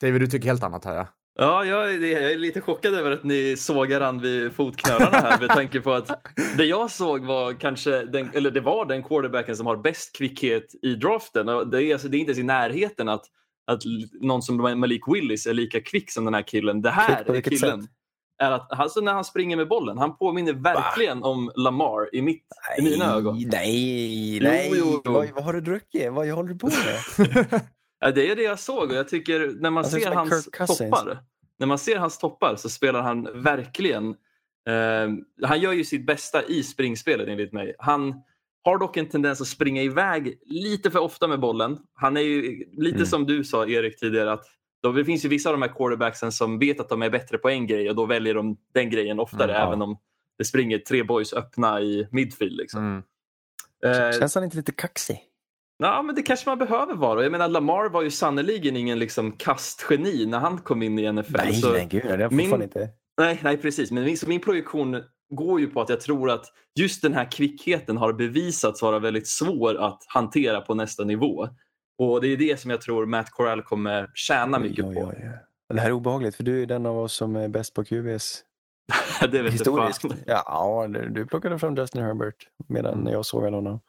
[0.00, 1.08] David, du tycker helt annat här ja.
[1.38, 5.40] Ja, jag är, jag är lite chockad över att ni sågar han vid fotknölarna här
[5.40, 9.56] med tanke på att det jag såg var kanske, den, eller det var den quarterbacken
[9.56, 11.46] som har bäst kvickhet i draften.
[11.46, 13.24] Det, är, alltså, det är inte ens i närheten att,
[13.66, 13.82] att
[14.20, 16.82] någon som Malik Willis är lika kvick som den här killen.
[16.82, 17.82] Det här är killen.
[17.82, 17.90] Sätt?
[18.38, 21.28] Är att, alltså när han springer med bollen, han påminner verkligen Va?
[21.28, 23.42] om Lamar i, mitt, nej, i mina ögon.
[23.52, 24.72] Nej, nej.
[24.74, 25.12] Jo, jo.
[25.12, 26.12] Vad, vad har du druckit?
[26.12, 27.60] Vad håller du på med?
[28.04, 31.18] Ja, det är det jag såg och jag tycker när man ser hans toppar
[31.58, 34.08] när man ser hans toppar så spelar han verkligen
[34.68, 35.08] eh,
[35.42, 37.74] han gör ju sitt bästa i springspelet enligt mig.
[37.78, 38.14] Han
[38.64, 41.78] har dock en tendens att springa iväg lite för ofta med bollen.
[41.94, 43.06] Han är ju lite mm.
[43.06, 44.44] som du sa Erik tidigare att
[44.82, 47.38] då, det finns ju vissa av de här quarterbacksen som vet att de är bättre
[47.38, 49.66] på en grej och då väljer de den grejen oftare mm, ja.
[49.66, 49.98] även om
[50.38, 52.56] det springer tre boys öppna i midfield.
[52.56, 52.80] Liksom.
[52.80, 53.02] Mm.
[53.84, 55.20] Eh, Känns han inte lite kaxig?
[55.78, 57.22] Ja, men det kanske man behöver vara.
[57.22, 61.36] Jag menar, Lamar var ju sannerligen ingen liksom, kastgeni när han kom in i NFL.
[61.36, 62.62] Nej, så nej gud, det min...
[62.62, 62.88] inte.
[63.18, 63.90] Nej, nej, precis.
[63.90, 66.44] Men min, min projektion går ju på att jag tror att
[66.80, 71.48] just den här kvickheten har bevisats vara väldigt svår att hantera på nästa nivå.
[71.98, 75.30] Och det är det som jag tror Matt Corral kommer tjäna mycket oj, oj, oj.
[75.68, 75.74] på.
[75.74, 78.42] Det här är obehagligt för du är den av oss som är bäst på QBs.
[79.30, 80.04] det vet Historiskt.
[80.26, 83.12] Ja, du plockade fram Justin Herbert medan mm.
[83.12, 83.80] jag såg honom.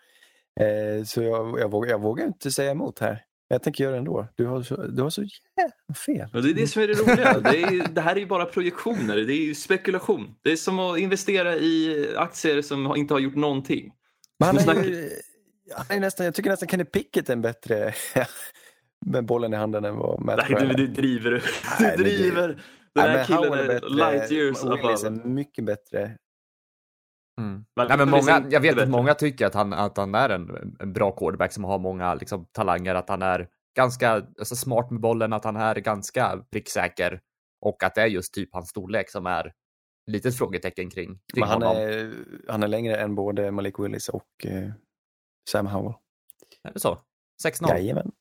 [0.60, 3.24] Eh, så jag, jag, vågar, jag vågar inte säga emot här.
[3.48, 4.28] Jag tänker göra det ändå.
[4.36, 6.30] Du har så, du har så jävla fel.
[6.34, 7.40] Ja, det är det som är det roliga.
[7.40, 9.16] Det, är, det här är ju bara projektioner.
[9.16, 10.36] Det är ju spekulation.
[10.42, 13.92] Det är som att investera i aktier som inte har gjort någonting.
[14.40, 15.10] Men han är ju,
[15.72, 17.94] han är nästan, jag tycker nästan Kenny Pickett är en bättre
[19.06, 21.44] med bollen i handen än vad Matt Nej, du, du driver.
[21.80, 22.64] Du driver.
[22.96, 25.08] Den här killen är, är light years above.
[25.08, 26.18] är mycket bättre.
[27.42, 27.66] Mm.
[27.76, 30.76] Men, Nej, men många, jag vet att många tycker att han, att han är en,
[30.80, 35.02] en bra quarterback som har många liksom, talanger, att han är ganska alltså, smart med
[35.02, 37.22] bollen, att han är ganska pricksäker
[37.62, 39.54] och att det är just typ hans storlek som är
[40.08, 41.84] litet frågetecken kring, kring men han honom.
[41.84, 42.14] Är,
[42.48, 44.70] han är längre än både Malik Willis och eh,
[45.50, 45.94] Sam Howell.
[46.64, 46.98] Är det så?
[47.46, 47.70] 6-0?
[47.70, 48.12] Jajamän.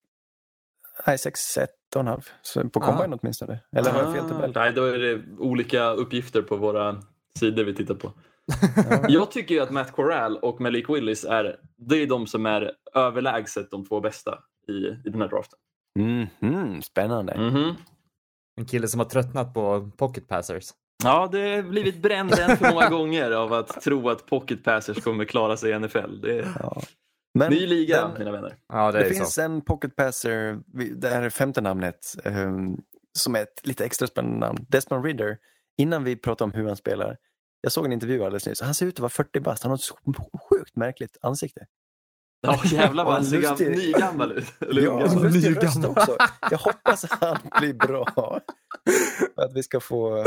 [1.06, 2.28] Nej, 6-1 och en halv.
[2.42, 3.18] Så på combine ah.
[3.22, 3.60] åtminstone.
[3.76, 4.52] Eller har jag fel tabell?
[4.54, 7.02] Nej, då är det olika uppgifter på våra
[7.38, 8.12] sidor vi tittar på.
[9.08, 12.72] jag tycker ju att Matt Corral och Malik Willis är, det är de som är
[12.94, 15.58] överlägset de två bästa i, i den här draften.
[15.98, 17.32] Mm -hmm, spännande.
[17.32, 17.74] Mm -hmm.
[18.56, 20.70] En kille som har tröttnat på pocket passers.
[21.04, 25.04] Ja, det har blivit bränd en för många gånger av att tro att pocket passers
[25.04, 26.20] kommer klara sig i NFL.
[26.22, 26.82] Det är ja.
[27.38, 28.56] Men ny liga, den, mina vänner.
[28.72, 29.42] Ja, det, det finns så.
[29.42, 30.60] en pocket passer,
[30.96, 32.82] det här är femte namnet, um,
[33.18, 34.66] som är ett lite extra spännande namn.
[34.68, 35.38] Desmond Ridder.
[35.78, 37.16] Innan vi pratar om hur han spelar,
[37.60, 38.60] jag såg en intervju alldeles nyss.
[38.60, 39.62] Han ser ut att vara 40 bast.
[39.62, 39.96] Han har ett så
[40.50, 41.66] sjukt märkligt ansikte.
[42.40, 43.70] Ja jävlar vad han ser lustig...
[43.70, 44.46] nygammal ut.
[44.60, 46.16] ja, lustig röst också.
[46.50, 48.40] Jag hoppas att han blir bra.
[49.36, 50.24] att vi ska få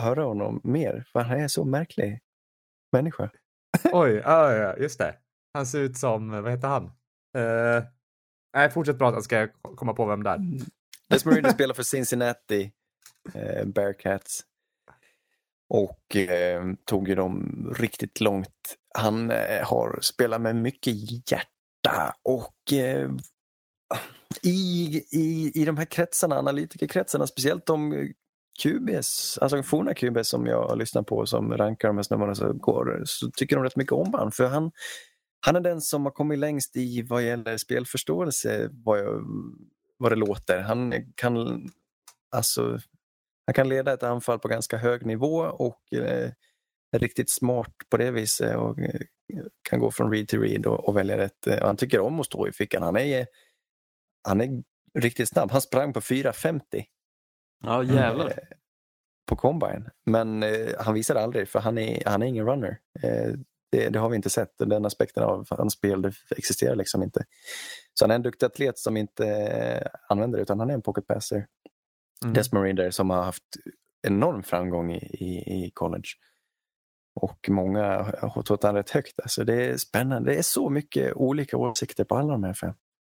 [0.00, 1.04] höra honom mer.
[1.12, 2.20] För han är så märklig
[2.92, 3.30] människa.
[3.92, 5.14] Oj, ja, ja, just det.
[5.54, 6.84] Han ser ut som, vad heter han?
[7.38, 7.84] Uh,
[8.56, 10.38] nej, fortsätt prata ska jag komma på vem det är.
[11.08, 12.72] Desmond spelar för Cincinnati
[13.34, 14.44] eh, Bearcats
[15.68, 18.76] och eh, tog ju dem riktigt långt.
[18.98, 20.94] Han eh, har spelat med mycket
[21.30, 23.10] hjärta och eh,
[24.42, 28.08] i, i, i de här kretsarna, analytikerkretsarna, speciellt de
[28.62, 33.02] QBs, alltså forna QBs som jag lyssnar på som rankar de här snubbarna så går,
[33.04, 34.70] så tycker de rätt mycket om han för han,
[35.46, 39.22] han är den som har kommit längst i vad gäller spelförståelse vad, jag,
[39.98, 40.60] vad det låter.
[40.60, 41.68] Han kan
[42.30, 42.78] alltså
[43.46, 46.30] han kan leda ett anfall på ganska hög nivå och eh,
[46.92, 49.00] är riktigt smart på det viset och eh,
[49.68, 51.46] kan gå från read till read och, och välja rätt.
[51.46, 52.82] Eh, han tycker om att stå i fickan.
[52.82, 53.26] Han är,
[54.28, 54.62] han är
[54.98, 55.50] riktigt snabb.
[55.50, 56.84] Han sprang på 4.50.
[57.64, 58.32] Ja jävlar.
[59.26, 59.90] på Combine.
[60.06, 62.78] Men eh, han visar aldrig för han är, han är ingen runner.
[63.02, 63.32] Eh,
[63.70, 64.58] det, det, har vi inte sett.
[64.58, 67.24] Den aspekten av hans spel existerar liksom inte.
[67.94, 70.82] Så han är en duktig atlet som inte eh, använder det utan han är en
[70.82, 71.46] pocket passer.
[72.22, 72.34] Mm.
[72.34, 73.44] Desmond som har haft
[74.06, 76.08] enorm framgång i, i, i college.
[77.20, 79.20] Och många har trott han rätt högt.
[79.20, 80.30] Alltså det är spännande.
[80.30, 82.74] Det är så mycket olika åsikter på alla de här fem.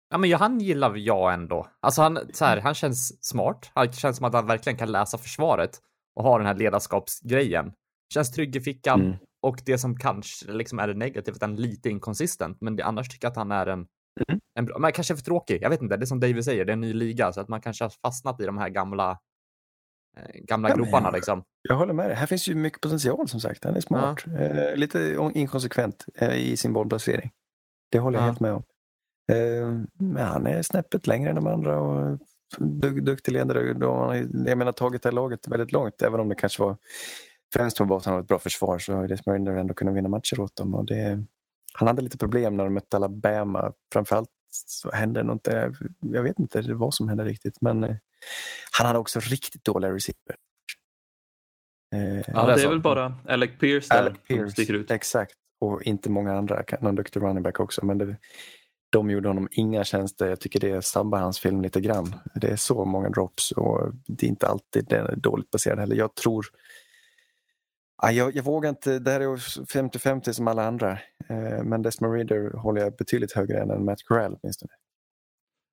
[0.10, 1.67] Ja, men han gillar jag ändå.
[1.80, 3.72] Alltså han, så här, han känns smart.
[3.74, 5.80] Han känns som att han verkligen kan läsa försvaret
[6.15, 7.74] och ha den här ledarskapsgrejen.
[8.13, 9.17] Känns trygg i fickan mm.
[9.41, 12.58] och det som kanske liksom är det negativa, att han är lite inkonsistent.
[12.62, 13.88] Men det, annars tycker jag att han är en,
[14.28, 14.40] mm.
[14.56, 15.62] en bra, men kanske för tråkig.
[15.62, 17.48] Jag vet inte, det är som David säger, det är en ny liga så att
[17.48, 19.20] man kanske har fastnat i de här gamla
[20.18, 21.12] eh, gamla ja, groparna.
[21.12, 21.44] Liksom.
[21.62, 22.16] Jag håller med dig.
[22.16, 23.64] Här finns ju mycket potential som sagt.
[23.64, 24.24] Han är smart.
[24.26, 24.40] Ja.
[24.40, 27.32] Eh, lite inkonsekvent eh, i sin bollplacering.
[27.92, 28.28] Det håller jag ja.
[28.28, 28.64] helt med om.
[29.32, 32.20] Eh, men han är snäppet längre än de andra och
[33.02, 33.76] duktig ledare.
[34.46, 36.78] Jag menar tagit det här laget väldigt långt även om det kanske var
[37.54, 40.40] främst på han har ett bra försvar så har Des Mariner ändå kunnat vinna matcher
[40.40, 40.76] åt dem.
[40.76, 41.24] Och det,
[41.80, 43.74] han hade lite problem när de mötte Alabama.
[43.94, 44.30] Framförallt
[44.66, 45.74] så hände det inte.
[46.00, 47.96] Jag vet inte vad som hände riktigt men eh,
[48.72, 50.36] han hade också riktigt dåliga receiver.
[51.96, 54.92] Eh, ja, det är väl bara Alec Pierce där Alec Pierce, som sticker ut.
[54.92, 56.63] Exakt, och inte många andra.
[56.82, 57.86] Någon duktig running back också.
[57.86, 58.18] Men det,
[58.90, 60.28] de gjorde honom inga tjänster.
[60.28, 62.16] Jag tycker det sabbar hans film lite grann.
[62.36, 65.96] Det är så många drops och det är inte alltid det är dåligt baserad heller.
[65.96, 66.46] Jag tror
[67.98, 70.92] Ah, jag, jag vågar inte, det här är 50-50 som alla andra.
[71.30, 74.72] Eh, men Desmond Reader håller jag betydligt högre än Matt Corral åtminstone.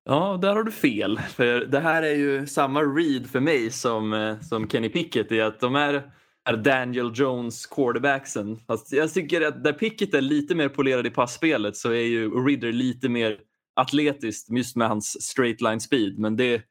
[0.05, 1.19] Ja, där har du fel.
[1.19, 5.41] För det här är ju samma read för mig som, eh, som Kenny Pickett i
[5.41, 6.11] att de är
[6.45, 8.57] är Daniel Jones quarterbacksen.
[8.57, 12.29] Fast jag tycker att där Pickett är lite mer polerad i passspelet så är ju
[12.29, 13.37] Ridder lite mer
[13.75, 16.19] atletiskt just med hans straight line speed.
[16.19, 16.61] Men det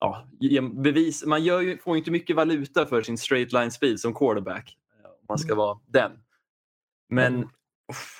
[0.00, 0.28] ja,
[0.72, 4.14] bevis, man gör ju, får ju inte mycket valuta för sin straight line speed som
[4.14, 4.76] quarterback.
[5.30, 6.12] Man ska vara den.
[7.08, 7.48] Men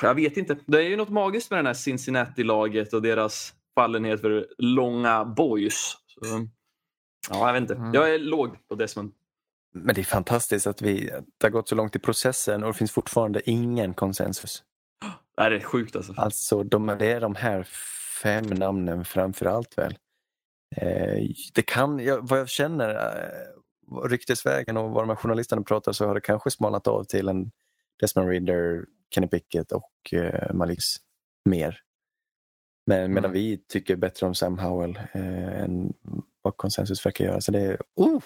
[0.03, 0.57] jag vet inte.
[0.67, 5.97] Det är ju något magiskt med det här Cincinnati-laget och deras fallenhet för långa boys.
[6.07, 6.47] Så,
[7.31, 7.75] ja, jag vet inte.
[7.75, 7.95] Mm.
[7.95, 9.13] Jag är låg på Desmond.
[9.75, 12.79] Men det är fantastiskt att vi det har gått så långt i processen och det
[12.79, 14.63] finns fortfarande ingen konsensus.
[15.37, 16.15] Det är sjukt alltså.
[16.17, 17.63] Alltså de, det är de här
[18.23, 19.99] fem namnen framför allt väl.
[20.77, 23.60] Eh, det kan, jag, vad jag känner, eh,
[24.05, 27.51] ryktesvägen och vad de här journalisterna pratar så har det kanske smalnat av till en
[28.01, 30.97] Desmond Reader, Kenny Pickett och eh, Maliks
[31.45, 31.81] mer.
[32.87, 33.33] Men, medan mm.
[33.33, 35.93] vi tycker bättre om Sam Howell eh, än
[36.43, 37.41] vad konsensus verkar göra.
[37.41, 38.21] Så det är, uh,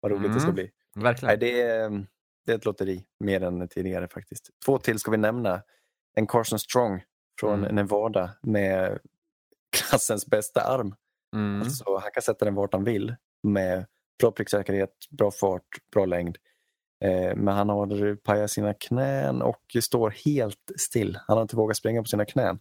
[0.00, 0.34] vad roligt mm.
[0.34, 0.54] det ska mm.
[0.54, 0.70] bli.
[0.94, 1.28] Verkligen.
[1.28, 2.06] Nej, det, är,
[2.46, 4.50] det är ett lotteri mer än tidigare faktiskt.
[4.64, 5.62] Två till ska vi nämna.
[6.14, 7.02] En Carson Strong
[7.40, 7.74] från mm.
[7.74, 8.98] Nevada med
[9.76, 10.94] klassens bästa arm.
[11.34, 11.62] Mm.
[11.62, 13.86] Alltså, han kan sätta den vart han vill med
[14.20, 16.36] bra pricksäkerhet, bra fart, bra längd.
[17.04, 21.18] Eh, men han har pajat sina knän och står helt still.
[21.26, 22.58] Han har inte vågat springa på sina knän.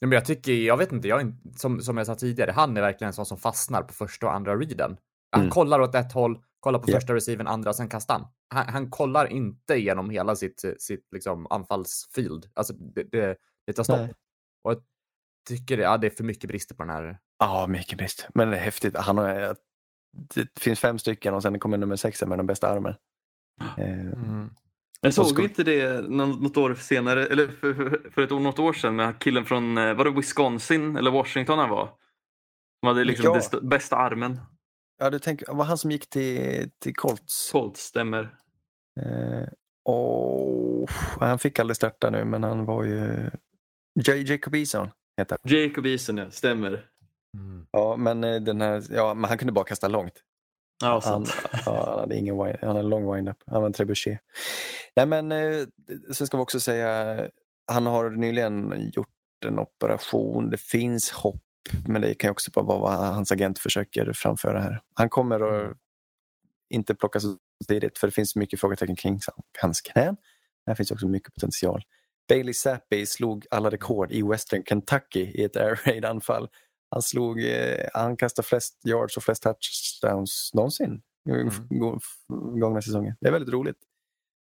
[0.00, 3.08] Men jag tycker, jag vet inte, jag, som, som jag sa tidigare, han är verkligen
[3.08, 4.96] en sån som fastnar på första och andra readen.
[5.30, 5.50] Han mm.
[5.50, 7.00] kollar åt ett håll, kollar på yeah.
[7.00, 8.26] första receiven, andra, sen kastar han.
[8.54, 8.72] han.
[8.72, 8.90] han.
[8.90, 12.46] kollar inte igenom hela sitt, sitt liksom anfallsfield.
[12.54, 13.98] Alltså det, det, det tar stopp.
[13.98, 14.14] Nej.
[14.64, 14.82] Och jag
[15.48, 17.18] tycker det, ja, det är för mycket brister på den här.
[17.38, 18.28] Ja, mycket brist.
[18.34, 18.96] Men det är häftigt.
[18.96, 19.56] Han har,
[20.34, 22.94] det finns fem stycken och sen kommer nummer sex med den bästa armen.
[23.78, 24.50] Eh, mm.
[25.00, 25.42] Jag såg ska...
[25.42, 29.18] inte det något år senare, eller för, för, för ett år, något år sedan med
[29.18, 31.86] killen från eh, var det Wisconsin eller Washington han var?
[32.80, 33.60] Som hade liksom ja.
[33.60, 34.40] bästa armen.
[34.98, 37.50] Ja, du tänker, var han som gick till, till Colts?
[37.52, 38.22] Colts, stämmer.
[39.00, 39.48] Eh,
[39.84, 43.30] och, han fick aldrig starta nu, men han var ju...
[44.06, 45.52] J Jacob Eason heter han.
[45.52, 46.30] Jacob Eason, ja.
[46.30, 46.84] Stämmer.
[47.38, 47.66] Mm.
[47.70, 50.22] Ja, men, eh, den här, ja, men han kunde bara kasta långt.
[50.82, 51.26] Ja, han,
[51.66, 53.36] ja, han hade ingen wind, han hade en lång wind-up.
[53.46, 54.20] Han var en trebuchet.
[54.96, 55.66] Nej, men eh,
[56.12, 57.20] sen ska vi också säga,
[57.66, 59.08] han har nyligen gjort
[59.46, 60.50] en operation.
[60.50, 61.42] Det finns hopp
[61.86, 64.80] men det kan också vara vad hans agent försöker framföra här.
[64.94, 65.76] Han kommer att mm.
[66.70, 67.24] inte plockas
[67.68, 69.20] tidigt för det finns mycket frågetecken kring
[69.60, 70.16] hans knän.
[70.66, 71.82] Här finns också mycket potential.
[72.28, 76.48] Bailey Zappi slog alla rekord i Western Kentucky i ett air raid anfall.
[76.90, 81.50] Han, slog, eh, han kastade flest yards och flest touchdowns någonsin mm.
[82.60, 83.14] gångna säsongen.
[83.20, 83.76] Det är väldigt roligt.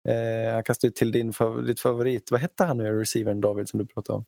[0.08, 1.32] Eh, han kastade till din
[1.66, 2.30] ditt favorit.
[2.30, 4.24] Vad hette han nu, receivern David som du pratade om?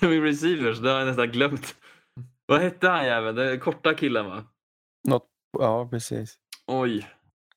[0.10, 1.74] Min receivers, det har jag nästan glömt.
[2.46, 3.36] Vad hette han jäveln?
[3.36, 4.44] Den korta killen va?
[5.08, 5.26] Något,
[5.58, 6.38] ja, precis.
[6.66, 7.08] Oj.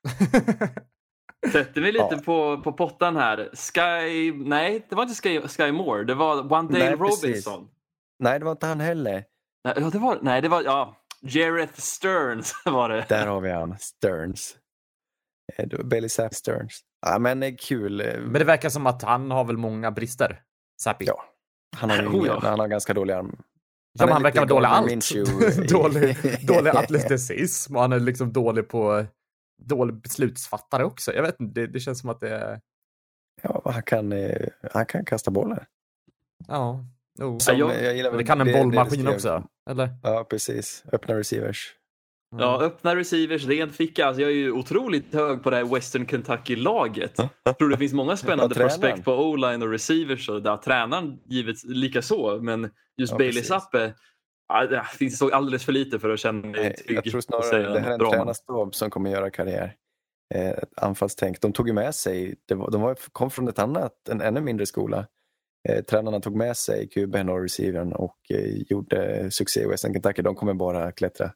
[1.52, 2.20] Sätter vi lite ja.
[2.26, 3.50] på, på pottan här.
[3.54, 4.34] Sky...
[4.34, 6.04] Nej, det var inte Sky, Sky Moore.
[6.04, 7.22] Det var One Day nej, Robinson.
[7.22, 7.48] Precis.
[8.20, 9.24] Nej, det var inte han heller.
[9.64, 10.20] Nej, det var...
[10.22, 10.62] Nej, det var...
[10.64, 10.98] Ja.
[11.22, 13.06] Jareth Stearns var det.
[13.10, 13.76] Där har vi han.
[13.80, 14.58] Stearns.
[15.58, 16.80] Eh, Bailey Zapp Stearns.
[17.06, 18.02] Ja, men eh, kul.
[18.02, 20.42] eh, Men det verkar som att han har väl många brister.
[20.82, 21.06] Zappi.
[21.06, 21.24] Ja.
[21.76, 22.40] Han har, Oh, ja.
[22.44, 23.36] han har ganska dålig arm.
[23.94, 25.70] Ja, men är han verkar vara dålig allt.
[25.70, 29.06] Dålig, dålig atleticism och han är liksom dålig på
[29.64, 31.14] dålig beslutsfattare också.
[31.14, 32.62] Jag vet inte, det, det känns som att det är...
[33.42, 34.14] Ja, han kan,
[34.74, 35.68] han kan kasta bollar.
[36.48, 36.86] Ja,
[37.20, 37.40] jo.
[37.40, 39.90] Som, jag- eh, jag gillar det kan en det- det bollmaskin skrev- också, eller?
[40.04, 40.84] Ja, precis.
[40.92, 41.76] Öppna receivers.
[42.38, 44.06] Ja, öppna receivers, ren ficka.
[44.06, 47.20] Alltså, jag är ju otroligt hög på det här Western Kentucky-laget.
[47.44, 51.20] Jag tror det finns många spännande Ja, prospekt på o-line och receivers och där tränaren
[51.26, 52.40] givet lika så.
[52.42, 53.44] Men just Ja, Bailey.
[53.44, 53.94] Zappe,
[54.48, 56.98] ja, det finns så alldeles för lite för att känna mig Nej, trygg.
[56.98, 59.76] Jag tror snarare det här är en tränarstab som kommer göra karriär.
[60.36, 61.42] Eh, anfallstänk.
[61.42, 64.42] De tog ju med sig, det var, de var, kom från ett annat, en ännu
[64.42, 65.08] mindre skola.
[65.70, 70.22] Eh, tränarna tog med sig QB'n och receivern och eh, gjorde succé i Western Kentucky.
[70.22, 71.34] De kommer bara klättra.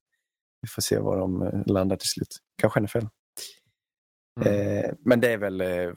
[0.62, 2.28] Vi får se var de eh, landar till slut.
[2.62, 3.06] Kanske NFL.
[4.42, 4.78] Mm.
[4.78, 5.92] Eh, men det är väl eh,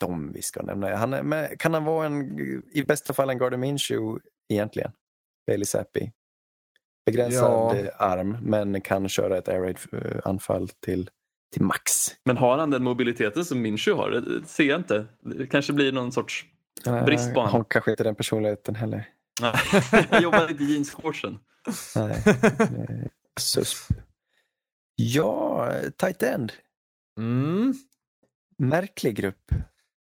[0.00, 0.96] de vi ska nämna.
[0.96, 2.38] Han är, men kan han vara en,
[2.72, 4.20] i bästa fall en Gardner Minshew
[4.52, 4.92] egentligen?
[5.46, 6.12] Bailey Zappi.
[7.06, 7.76] Begränsad Ja.
[7.76, 11.10] eh, arm men kan köra ett air raid eh, anfall till,
[11.52, 11.90] till max.
[12.24, 14.10] Men har han den mobiliteten som Minshew har?
[14.10, 15.06] Det ser jag inte.
[15.20, 16.46] Det kanske blir någon sorts...
[16.84, 17.48] Brist på Eh.
[17.48, 19.08] Har kanske inte den personligheten heller.
[20.10, 21.38] jag jobbar inte i jeansshortsen.
[21.96, 22.22] Nej.
[22.26, 23.06] Eh,
[23.40, 23.92] Susp.
[24.96, 26.52] Ja, tight end.
[27.18, 27.74] Mm.
[28.58, 29.50] Märklig grupp.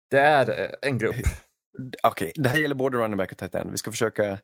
[0.09, 1.15] Det är eh, en grupp.
[2.03, 3.71] Okej, det här gäller både running back och tight end.
[3.71, 4.39] Vi ska försöka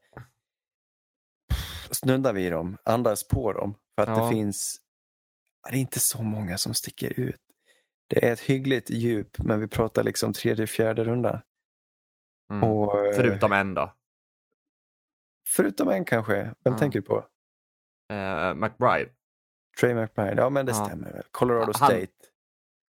[1.91, 3.75] snudda vid dem, andas på dem.
[3.95, 4.23] För att Ja.
[4.25, 4.81] det finns,
[5.69, 7.39] det är inte så många som sticker ut.
[8.09, 11.41] Det är ett hyggligt djup, men vi pratar liksom tredje, fjärde runda.
[12.51, 12.63] Mm.
[12.63, 13.93] Och, eh, Förutom en då.
[15.55, 16.43] förutom en kanske.
[16.43, 16.77] Vem Ja.
[16.77, 17.25] tänker du på?
[18.13, 19.11] Eh, McBride.
[19.81, 20.41] Trey McBride?
[20.41, 20.85] Ja, men det Ja.
[20.85, 21.23] stämmer väl.
[21.31, 22.07] Colorado Han- State.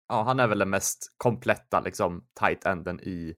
[0.08, 3.36] Ja, han är väl den mest kompletta liksom tight enden i,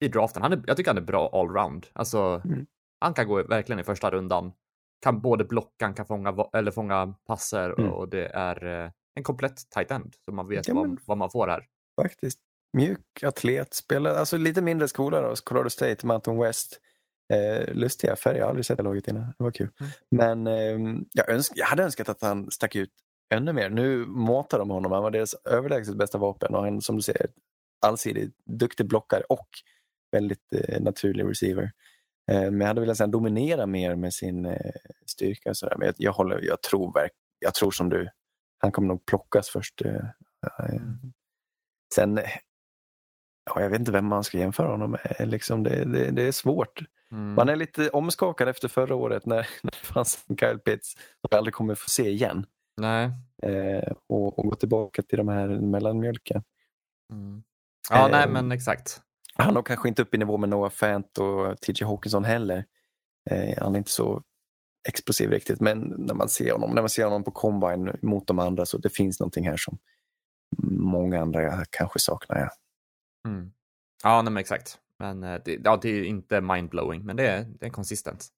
[0.00, 0.42] i draften.
[0.42, 1.86] Han är, jag tycker han är bra allround.
[1.92, 2.66] Alltså, Mm.
[3.00, 4.52] han kan gå verkligen i första rundan.
[5.00, 7.92] Kan både blocka, han kan fånga, eller fånga passer Mm.
[7.92, 10.14] och det är eh, en komplett tight end.
[10.24, 11.66] Så man vet Ja, vad, men- vad man får här.
[12.02, 12.40] Faktiskt.
[12.72, 16.80] Mjuk atlet, spelar, alltså lite mindre skola då, Colorado State, Mountain West.
[17.32, 19.22] Eh, lustiga färger, jag har aldrig sett det laget innan.
[19.22, 19.70] Det var kul.
[19.80, 19.92] Mm.
[20.10, 22.90] Men eh, jag, önsk, jag hade önskat att han stack ut
[23.34, 23.70] ännu mer.
[23.70, 27.26] Nu matar de honom, han var deras överlägset bästa vapen och han som du säger,
[27.86, 29.48] allsidig, duktig blockare och
[30.12, 31.72] väldigt eh, naturlig receiver.
[32.30, 34.72] Eh, men jag hade velat säga dominera mer med sin eh,
[35.06, 35.54] styrka.
[35.54, 35.68] Så.
[35.78, 38.08] Men jag, jag, håller, jag, tror verk, jag tror som du,
[38.58, 39.82] han kommer nog plockas först.
[39.82, 39.94] Eh,
[40.58, 40.80] eh,
[41.94, 42.20] Sen,
[43.54, 45.16] ja, jag vet inte vem man ska jämföra honom med.
[45.28, 46.82] Liksom det, det, det är svårt.
[47.10, 47.34] Mm.
[47.34, 51.28] Man är lite omskakad efter förra året när, när det fanns en Kyle Pitts som
[51.30, 52.46] vi aldrig kommer få se igen.
[52.76, 53.10] Nej.
[53.42, 56.42] Eh, och, och gå tillbaka till de här mellanmjölken.
[57.12, 57.42] Mm.
[57.90, 59.00] Ja, Eh, nej, men exakt.
[59.34, 62.64] Han har kanske inte upp i nivå med Noah Fant och TJ Hawkinson heller.
[63.30, 64.22] Eh, han är inte så
[64.88, 68.38] explosiv riktigt, men när man ser honom, när man ser honom på combine mot de
[68.38, 69.78] andra så det finns någonting här som
[70.68, 72.38] många andra kanske saknar.
[72.38, 72.50] Ja.
[73.26, 73.52] Mm.
[74.02, 74.78] Ja, nej, men exakt.
[74.98, 78.28] Men eh, det, ja, det är inte mindblowing, men det är, det är konsistent.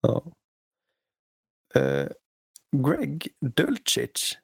[0.00, 0.32] Ja.
[1.76, 2.08] Uh,
[2.72, 4.38] Greg Dulcich,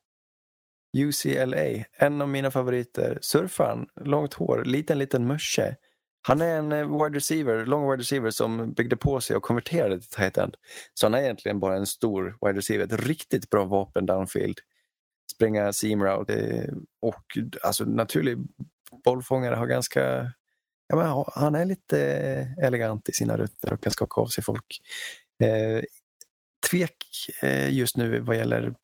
[0.97, 3.19] UCLA, en av mina favoriter.
[3.23, 5.77] Surfaren, långt hår, liten liten musche.
[6.23, 10.01] Han är en eh, wide receiver, lång wide receiver som byggde på sig och konverterade
[10.01, 10.57] till tight end.
[10.95, 14.59] Så han är egentligen bara en stor wide receiver, ett riktigt bra vapen downfield.
[15.35, 16.69] Springa seam route
[17.01, 17.25] och
[17.63, 18.39] alltså naturlig
[19.05, 20.33] bollfångare har ganska
[20.87, 21.99] Ja, men han är lite
[22.63, 24.81] elegant i sina rutter och kan skaka av sig folk.
[25.45, 25.83] Eh,
[26.71, 26.97] tvek
[27.43, 28.75] eh, just nu vad gäller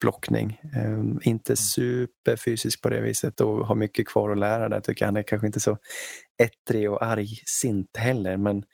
[0.00, 0.60] blockning.
[0.74, 5.08] Eh, inte superfysisk på det viset och har mycket kvar att lära där tycker jag.
[5.08, 5.78] Han är kanske inte så
[6.42, 8.64] ettrig och argsint heller men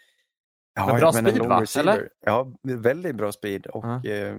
[0.74, 1.62] Ja, Men bra men en speed, va?
[1.62, 1.92] receiver.
[1.92, 2.09] Eller?
[2.26, 4.37] Ja, väldigt bra speed och eh,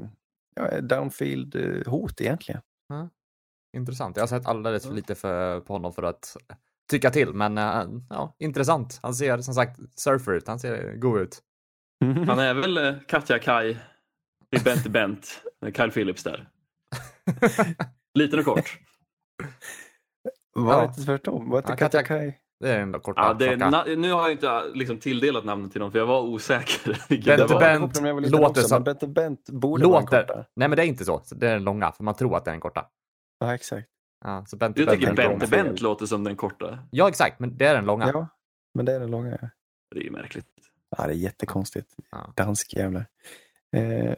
[0.56, 2.62] ja, downfield eh, hot egentligen.
[3.78, 4.16] Intressant.
[4.18, 6.38] Jag har sett alldeles för lite för, på honom för att
[6.90, 9.00] tycka till, men eh, ja, intressant.
[9.02, 10.48] Han ser som sagt surfer ut.
[10.48, 11.40] Han ser god ut.
[12.28, 13.78] Han är väl eh, Katja Kai
[14.56, 16.50] i Bent Bent med Kyle Phillips där.
[18.14, 18.80] Liten och kort.
[20.54, 20.94] Var Ja.
[20.98, 21.50] det tvärtom?
[21.50, 22.38] Var det Ja, inte Katja- Katakai?
[22.60, 23.22] Det är ändå korta.
[23.22, 26.22] Ja, det är, nu har jag inte liksom tilldelat namnet till dem för jag var
[26.22, 27.06] osäker.
[27.10, 27.62] vilken Bent det var.
[27.62, 30.22] Bent låter också, som- men Bent Bent borde vara en Låter.
[30.28, 30.46] korta.
[30.56, 31.22] Nej, men det är inte så.
[31.24, 31.36] så.
[31.36, 32.86] Det är den långa, för man tror att det är den korta.
[33.42, 33.88] Ja, exakt.
[34.24, 35.48] Ja, så Bent, Jag Bent, tycker Bent Bente.
[35.64, 36.80] Bent låter som den korta.
[36.92, 38.08] Ja, exakt, men det är den långa.
[38.08, 38.28] Ja,
[38.74, 39.38] men det är den långa.
[39.42, 39.50] ja.
[39.92, 40.46] Det är ju märkligt.
[40.98, 41.96] Ja, det är jättekonstigt.
[42.12, 42.34] Ja.
[42.36, 43.06] Dansk jävlar.
[43.76, 44.14] Eh,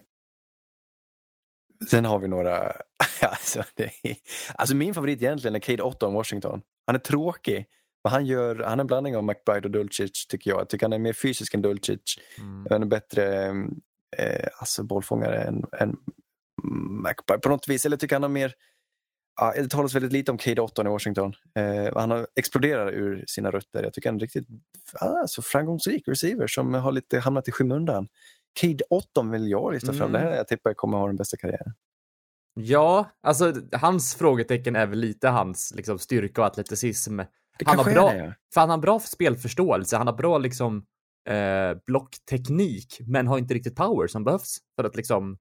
[1.90, 2.58] Sen har vi några,
[3.22, 4.16] alltså, det är,
[4.56, 6.62] alltså min favorit egentligen är Cade Otton Washington.
[6.88, 7.66] Han är tråkig,
[8.04, 10.60] men han, gör, han är en blandning av McBride och Dulcic tycker jag.
[10.60, 12.00] Jag tycker han är mer fysisk än Dulcic.
[12.38, 12.68] Mm.
[12.70, 13.50] Han är bättre
[14.18, 15.98] eh, alltså bollfångare än, än
[17.04, 17.86] McBride på något vis.
[17.86, 18.54] Eller tycker han har mer
[19.36, 21.34] Ja, det talas väldigt lite om Cade Otton i Washington.
[21.56, 23.84] Eh, han har exploderat ur sina rötter.
[23.84, 24.48] Jag tycker han är en riktigt
[25.00, 28.08] alltså, framgångsrik receiver som har lite hamnat i skymundan.
[28.60, 30.10] Cade Otton vill jag lyfta fram.
[30.10, 30.12] Mm.
[30.12, 31.74] Det här jag tippar kommer ha den bästa karriären.
[32.56, 37.20] Ja, alltså hans frågetecken är väl lite hans liksom, styrka och atleticism.
[37.66, 38.18] Han har bra- det.
[38.18, 38.34] Ja.
[38.54, 40.86] För han har bra spelförståelse, han har bra liksom
[41.30, 45.38] eh, blockteknik, men har inte riktigt power som behövs för att liksom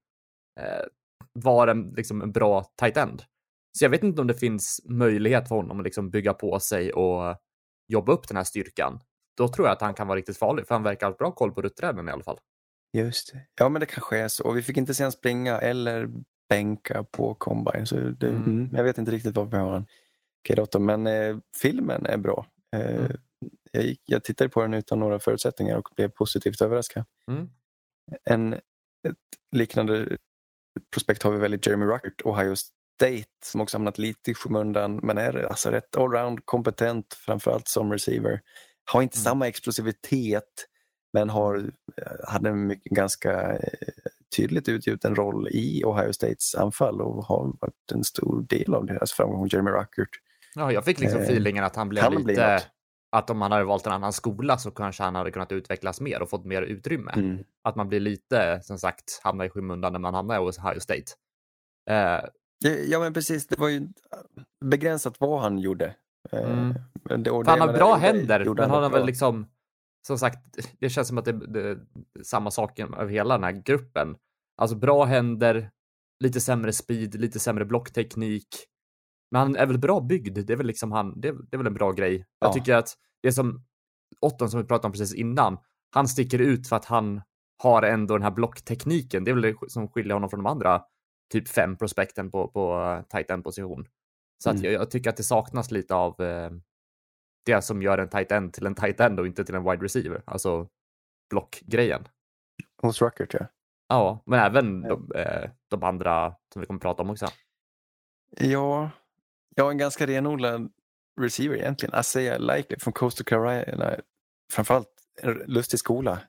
[0.59, 0.85] eh,
[1.33, 3.23] vara en, liksom, en bra tight end.
[3.77, 6.93] Så jag vet inte om det finns möjlighet för honom att liksom bygga på sig
[6.93, 7.37] och
[7.87, 8.99] jobba upp den här styrkan.
[9.37, 11.51] Då tror jag att han kan vara riktigt farlig, för han verkar ha bra koll
[11.51, 12.39] på rutträden i alla fall.
[12.97, 13.39] Just det.
[13.55, 14.51] Ja, men det kanske är så.
[14.51, 16.09] Vi fick inte se han springa eller
[16.49, 17.85] bänka på combine.
[17.85, 18.69] Så det, Mm.
[18.73, 19.85] Jag vet inte riktigt varför vi har.
[20.43, 20.85] Cade Otton.
[20.85, 22.45] Men eh, filmen är bra.
[22.75, 23.11] Eh, Mm.
[23.71, 27.05] jag, gick, jag tittade på den utan några förutsättningar och blev positivt överraskad.
[27.31, 27.49] Mm.
[28.23, 28.61] En, ett
[29.51, 30.17] liknande
[30.93, 32.55] prospekt har vi väl i Jeremy Ruckert, Ohio
[32.95, 37.91] State, som också hamnat lite i skymundan, men är alltså rätt allround kompetent, framförallt som
[37.91, 38.41] receiver.
[38.91, 39.23] Har inte Mm.
[39.23, 40.67] samma explosivitet,
[41.13, 41.55] men har,
[41.97, 43.59] eh, hade en mycket, ganska eh,
[44.37, 49.11] tydligt utgjuten roll i Ohio States anfall och har varit en stor del av deras
[49.11, 50.09] framgång, Jeremy Ruckert.
[50.55, 52.63] Ja, jag fick liksom Eh, feelingen att han blev bli lite,
[53.11, 56.21] att om han hade valt en annan skola så kanske han hade kunnat utvecklas mer
[56.21, 57.11] och fått mer utrymme.
[57.15, 57.43] Mm.
[57.63, 61.11] Att man blir lite, som sagt, hamnar i skymundan när man hamnar hos Ohio State.
[61.89, 62.23] Eh,
[62.69, 63.87] Ja men precis, det var ju
[64.65, 65.95] begränsat vad han gjorde.
[66.31, 66.73] Eh, Mm.
[67.23, 69.47] det- För han det- har bra det- händer, men han har väl liksom,
[70.07, 70.37] som sagt,
[70.79, 71.79] det känns som att det, det är
[72.23, 74.15] samma sak över hela den här gruppen.
[74.57, 75.71] Alltså bra händer,
[76.23, 78.47] lite sämre speed, lite sämre blockteknik.
[79.31, 81.67] Men han är väl bra byggd, det är väl liksom han, det, det är väl
[81.67, 82.25] en bra grej.
[82.39, 82.53] Jag Ja.
[82.53, 82.89] tycker att
[83.21, 83.63] det som
[84.21, 85.57] Otton som vi pratade om precis innan,
[85.91, 87.21] han sticker ut för att han
[87.63, 89.23] har ändå den här blocktekniken.
[89.23, 90.81] Det är väl det som skiljer honom från de andra
[91.31, 93.87] typ fem prospekten på, på uh, tight end position.
[94.43, 94.65] Så att Mm.
[94.65, 96.51] jag, jag tycker att det saknas lite av eh,
[97.45, 99.83] det som gör en tight end till en tight end och inte till en wide
[99.83, 100.21] receiver.
[100.25, 100.67] Alltså
[101.29, 102.07] blockgrejen.
[102.81, 103.47] Hos Ruckert ja.
[103.87, 104.89] Ja, men även Ja.
[104.95, 107.27] de, eh, de andra som vi kommer prata om också.
[108.39, 108.89] Ja,
[109.55, 110.71] jag är en ganska renodlad
[111.21, 111.99] receiver egentligen.
[111.99, 113.95] Isaiah Likely från Coastal Carolina.
[114.53, 114.89] Framförallt
[115.21, 116.19] en lustig skola.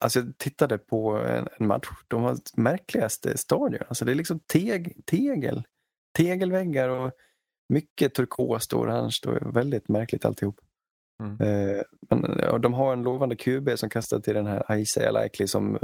[0.00, 1.10] Alltså jag tittade på
[1.58, 1.88] en, match.
[2.08, 3.80] De har märkligaste stadion.
[3.88, 5.62] Alltså det är liksom teg, tegel.
[6.16, 7.12] Tegelväggar och
[7.68, 9.16] mycket turkost och orange.
[9.26, 10.60] Och väldigt märkligt alltihop.
[11.22, 11.40] Mm.
[11.40, 15.78] Eh, men, de har en lovande QB som kastade till den här Isaiah Likely som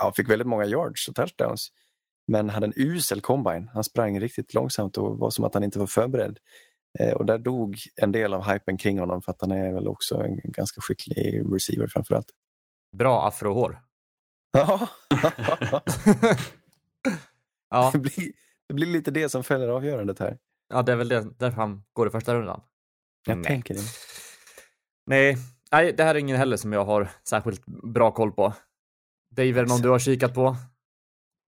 [0.00, 1.72] ja, fick väldigt många yards och touchdowns.
[2.26, 3.70] Men hade en usel combine.
[3.74, 6.38] Han sprang riktigt långsamt och var som att han inte var förberedd.
[6.98, 9.88] Eh, och där dog en del av hypen kring honom för att han är väl
[9.88, 12.30] också en ganska skicklig receiver framförallt.
[12.92, 13.80] Bra afrohår.
[14.52, 14.88] Ja,
[17.70, 18.32] Ja, det, blir,
[18.68, 20.38] det blir lite det som fäller avgörandet här.
[20.68, 22.60] ja, det är väl det, därför han går i första rundan.
[23.26, 23.44] Jag Nej.
[23.44, 23.80] tänker det.
[25.06, 25.38] Nej,
[25.72, 28.54] nej, det här är ingen heller som jag har särskilt bra koll på.
[29.30, 30.56] Dave, är det någon du har kikat på?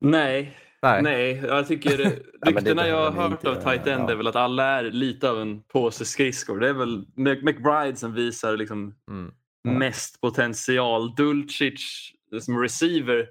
[0.01, 1.03] Nej, Nej.
[1.03, 1.99] nej, jag tycker
[2.45, 4.11] det ryktena jag har hört av tight end ja.
[4.11, 6.61] är väl att alla är lite av en påse skridskor.
[6.61, 9.35] Det är väl Mc- McBride som visar liksom Mm.
[9.69, 11.15] Mest potential.
[11.15, 12.11] Dulcic
[12.41, 13.29] som receiver.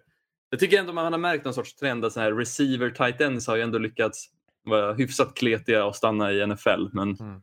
[0.50, 3.48] Jag tycker ändå man har märkt någon sorts trend att så här receiver tight ends
[3.48, 4.30] har ju ändå lyckats
[4.64, 6.90] vara hyfsat kletiga och stanna i NFL.
[6.94, 7.42] Men Mm.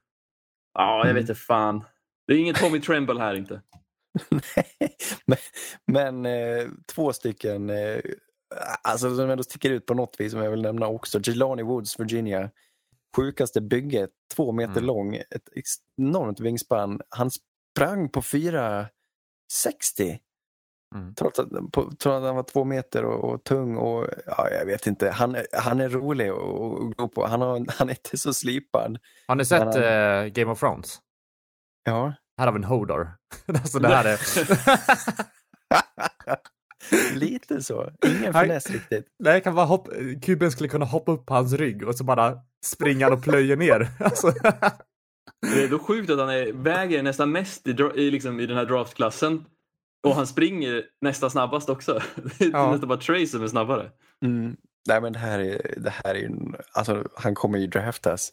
[0.74, 1.14] ja, jag Mm.
[1.14, 1.84] vet inte fan.
[2.26, 3.62] Det är ingen Tommy Tremble här inte.
[5.26, 5.38] men
[5.86, 8.00] men eh, två stycken, eh,
[8.82, 11.20] alltså som ändå sticker ut på något vis som jag vill nämna också.
[11.22, 12.50] Jelani Woods, Virginia.
[13.16, 14.84] Sjukaste bygget, två meter Mm.
[14.84, 15.48] lång, ett
[15.96, 17.00] enormt vingspann.
[17.08, 17.30] Han
[17.78, 20.18] sprang på 4,60.
[20.94, 21.14] Mm.
[21.14, 24.66] Trots att, på, trots att han var två meter och, och tung och ja, jag
[24.66, 25.10] vet inte.
[25.10, 27.26] Han, han är rolig att gå på.
[27.26, 28.98] Han, har, han är inte så slipad.
[29.26, 30.98] Har ni sett Men eh, Game of Thrones?
[31.84, 32.14] Ja.
[32.38, 33.12] Här har vi en Hodor.
[33.46, 34.18] alltså det här är...
[37.14, 37.90] Lite så.
[38.06, 39.06] Ingen finess riktigt.
[39.18, 39.90] Nej, kan bara hoppa...
[40.22, 43.56] Kuben skulle kunna hoppa upp på hans rygg och så bara springa han och plöjer
[43.56, 43.88] ner.
[44.04, 44.32] alltså,
[45.42, 48.56] Det är då sjukt att han är, väger nästan mest i, i, liksom, i den
[48.56, 49.44] här draftklassen.
[50.06, 51.92] Och han springer nästan snabbast också.
[52.38, 52.70] Det är Ja.
[52.70, 53.90] nästan bara Trey som är snabbare.
[54.24, 54.56] Mm.
[54.88, 58.32] Nej men det här är, det här är en- alltså han kommer ju draftas.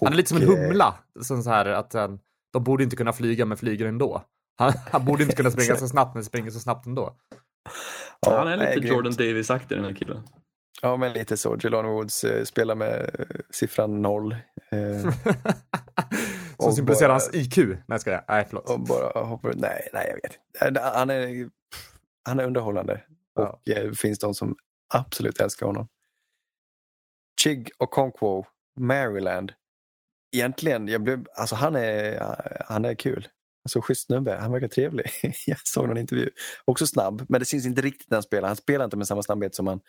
[0.00, 0.94] han är lite som en Och, eh, humla.
[1.20, 2.18] Som så här att han,
[2.52, 4.22] de borde inte kunna flyga men flyger ändå.
[4.58, 7.16] Han, han borde inte kunna springa så snabbt men springer så snabbt ändå.
[8.26, 8.88] Ja, han är lite nej.
[8.88, 10.22] Jordan Davis-aktig den här killen.
[10.82, 11.56] Ja, men lite så.
[11.60, 14.32] Jelani Woods eh, spelar med eh, siffran noll.
[14.70, 15.12] Eh,
[16.58, 17.56] Som symboliserar bara- hans IQ.
[17.86, 18.24] Nej, ska jag?
[18.28, 18.70] Nej, förlåt.
[18.70, 20.80] och bara hoppar Nej, nej, jag vet inte.
[20.80, 21.50] Eh, Han är,
[22.24, 23.00] han är underhållande.
[23.34, 23.48] Ja.
[23.64, 24.56] Och eh, det finns de som
[24.94, 25.88] absolut älskar honom.
[27.42, 28.44] Chig och Conquo,
[28.80, 29.52] Maryland.
[30.36, 32.20] Egentligen, jag blev, alltså han är,
[32.66, 33.28] han är kul.
[33.64, 35.06] Alltså schysst snubbe, han verkar trevlig.
[35.46, 36.30] jag såg någon intervju.
[36.64, 38.48] Också snabb, men det syns inte riktigt när han spelar.
[38.48, 39.80] Han spelar inte med samma snabbhet som han,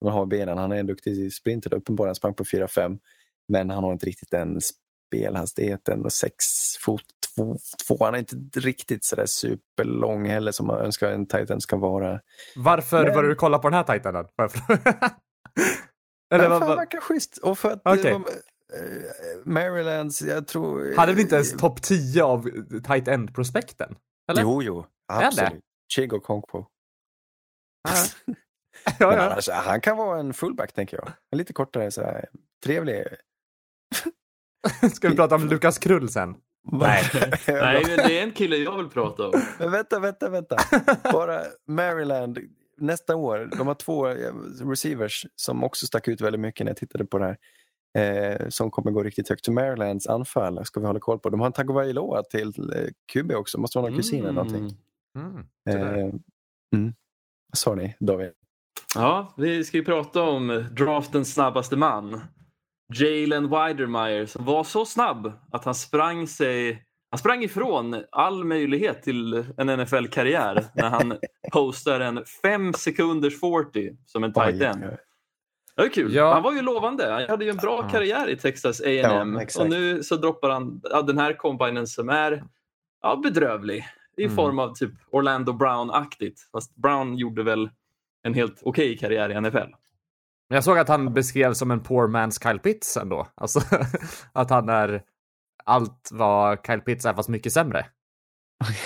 [0.00, 0.58] han har benen.
[0.58, 2.98] Han är en duktig sprinter, uppenbarligen Han sprang på 4-5.
[3.48, 6.34] Men han har inte riktigt den spelhastigheten och 6
[6.80, 7.02] fot
[7.88, 8.04] 2.
[8.04, 12.20] Han är inte riktigt sådär superlång heller som man önskar en titan ska vara.
[12.56, 14.26] Varför Men- började du kolla på den här titanen?
[14.36, 14.78] Varför?
[16.34, 17.38] Eller Men vad, vad, verkar schysst.
[17.38, 18.22] Och för att det var, eh,
[19.44, 20.96] Marylands, jag tror...
[20.96, 22.50] hade vi inte ens topp 10 av
[22.86, 23.94] tight end-prospekten?
[24.32, 24.86] Jo, jo.
[25.12, 25.60] Absolut.
[25.94, 26.66] Chig och Conquo.
[28.98, 29.20] Ja, ja.
[29.20, 31.12] annars, han kan vara en fullback tänker jag.
[31.30, 32.26] En lite kortare, så här,
[32.64, 33.04] trevlig.
[34.94, 36.34] Ska vi prata om Lukas Krull sen?
[36.72, 37.02] Nej.
[37.48, 39.42] Nej, men det är en kille jag vill prata om.
[39.58, 40.56] Men vänta, vänta, vänta.
[41.12, 42.38] Bara Maryland
[42.78, 43.50] nästa år.
[43.58, 44.34] De har två eh,
[44.68, 47.36] receivers som också stack ut väldigt mycket när jag tittade på det här.
[47.98, 49.48] Eh, som kommer gå riktigt högt.
[49.48, 51.30] Marylands anfall ska vi hålla koll på.
[51.30, 53.60] De har en Tagovailoa till eh, QB också.
[53.60, 54.70] Måste vara någon kusin eller någonting.
[55.18, 55.46] Mm.
[55.68, 56.14] Eh,
[56.74, 56.94] mm.
[57.48, 58.30] Vad sa ni David?
[58.94, 62.20] Ja, vi ska ju prata om draftens snabbaste man.
[62.94, 69.02] Jalen Weidermeyer som var så snabb att han sprang sig han sprang ifrån all möjlighet
[69.02, 71.16] till en NFL-karriär när han
[71.52, 74.80] postar en 5 sekunders 40 som en tight end.
[75.76, 76.14] Det var kul.
[76.14, 76.32] Ja.
[76.34, 77.12] Han var ju lovande.
[77.12, 80.80] Han hade ju en bra karriär i Texas A&M Ja, och nu så droppar han
[80.90, 82.44] ja, den här combinen som är
[83.02, 83.84] ja, bedrövlig
[84.16, 84.36] i Mm.
[84.36, 86.36] form av typ Orlando Brown-aktigt.
[86.52, 87.70] Fast Brown gjorde väl
[88.24, 89.56] en helt okej karriär i NFL.
[90.48, 93.28] Men jag såg att han beskrevs som en poor man's Kyle Pitts ändå.
[93.34, 93.60] Alltså
[94.32, 95.02] att han är
[95.64, 97.86] allt vad Kyle Pitts är fast mycket sämre.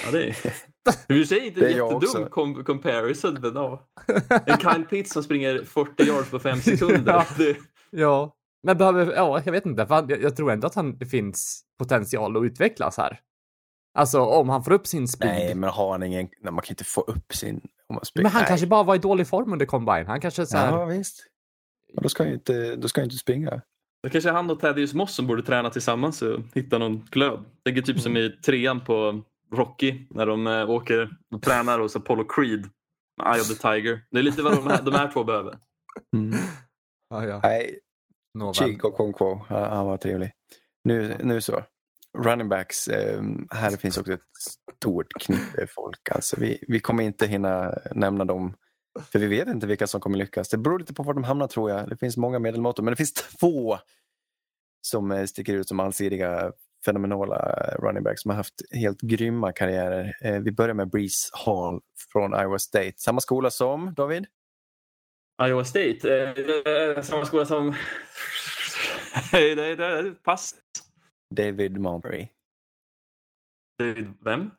[0.05, 0.37] Ja, det är...
[1.09, 3.89] Du säger inte Det en är jag jättedum com- comparison, men ja.
[4.47, 7.13] En Kyle Pitts som springer 40 yards på 5 sekunder.
[7.13, 7.27] Ja.
[7.39, 7.57] Det...
[7.91, 9.87] Ja, men behöver, ja, jag vet inte.
[9.87, 13.21] Fan, jag, jag tror ändå att han, det finns potential att utvecklas här.
[13.95, 15.31] Alltså om han får upp sin speed.
[15.31, 16.29] Nej, men har han ingen...
[16.41, 17.61] Nej, man kan inte få upp sin...
[17.89, 18.23] Om man springer.
[18.25, 18.49] men han Nej.
[18.49, 20.07] kanske bara var i dålig form under combine.
[20.07, 21.27] Han kanske så här, Ja, visst.
[21.95, 23.63] Men då ska han ju inte, då ska han ju inte springa.
[24.03, 27.45] Det kanske är han och Thaddeus Moss som borde träna tillsammans och hitta någon glöd.
[27.63, 29.23] Det är typ som i trean på
[29.53, 32.69] Rocky när de äh, åker och tränar hos Apollo Creed.
[33.23, 34.01] Eye of the Tiger.
[34.11, 35.59] Det är lite vad de här, de här två behöver.
[37.11, 37.41] ja, ja.
[37.43, 37.79] Nej.
[38.55, 40.33] Chig och han, han var trevlig.
[40.85, 41.63] Nu, nu så.
[42.19, 44.21] Running backs, eh, här finns också ett
[44.77, 46.09] stort knippe folk.
[46.11, 48.55] Alltså, vi, vi kommer inte hinna nämna dem.
[49.13, 50.49] För vi vet inte vilka som kommer lyckas.
[50.49, 51.89] Det beror lite på var de hamnar tror jag.
[51.89, 52.83] Det finns många medelmåttor.
[52.83, 53.79] Men det finns två
[54.83, 56.53] som eh, sticker ut som allsidiga
[56.85, 57.37] fenomenala
[57.79, 60.17] running backs som har haft helt grymma karriärer.
[60.21, 61.81] Eh, vi börjar med Breeze Hall
[62.13, 62.93] från Iowa State.
[62.97, 64.27] Samma skola som David?
[65.43, 67.03] Iowa State.
[67.03, 67.69] Samma skola som...
[69.33, 70.55] Nej, det är pass.
[71.35, 72.29] David Montgomery.
[73.79, 74.51] David, vem?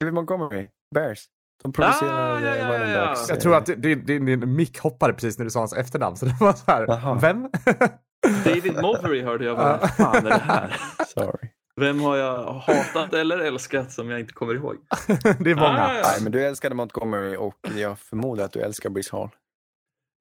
[0.00, 1.24] David Montgomery, Bears.
[1.62, 3.26] De producerar Ah, ja, ja, running ja, ja.
[3.28, 6.16] Jag tror att din, din, din mick hoppade precis när du sa hans efternamn.
[6.16, 7.14] Så det var så här, Jaha.
[7.14, 7.50] vem?
[8.44, 9.54] David Movery hörde jag.
[9.56, 10.76] Vad fan är det här?
[11.06, 11.48] Sorry.
[11.76, 14.76] Vem har jag hatat eller älskat som jag inte kommer ihåg?
[15.40, 15.84] det är många.
[15.86, 16.02] Ah, ja.
[16.04, 19.28] Nej, men du älskade Montgomery och jag förmodar att du älskar Breeze Hall.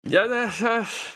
[0.01, 0.51] Ja, det,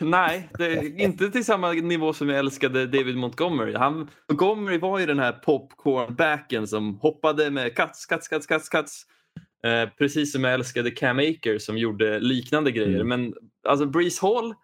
[0.00, 3.74] nej, det inte till samma nivå som jag älskade David Montgomery.
[3.74, 9.02] Han, Montgomery var ju den här popcornbacken som hoppade med cuts, cuts, cuts, cuts, cuts.
[9.64, 13.00] Eh, precis som jag älskade Cam Akers som gjorde liknande grejer.
[13.00, 13.08] Mm.
[13.08, 13.34] Men
[13.68, 14.54] alltså Breeze Hall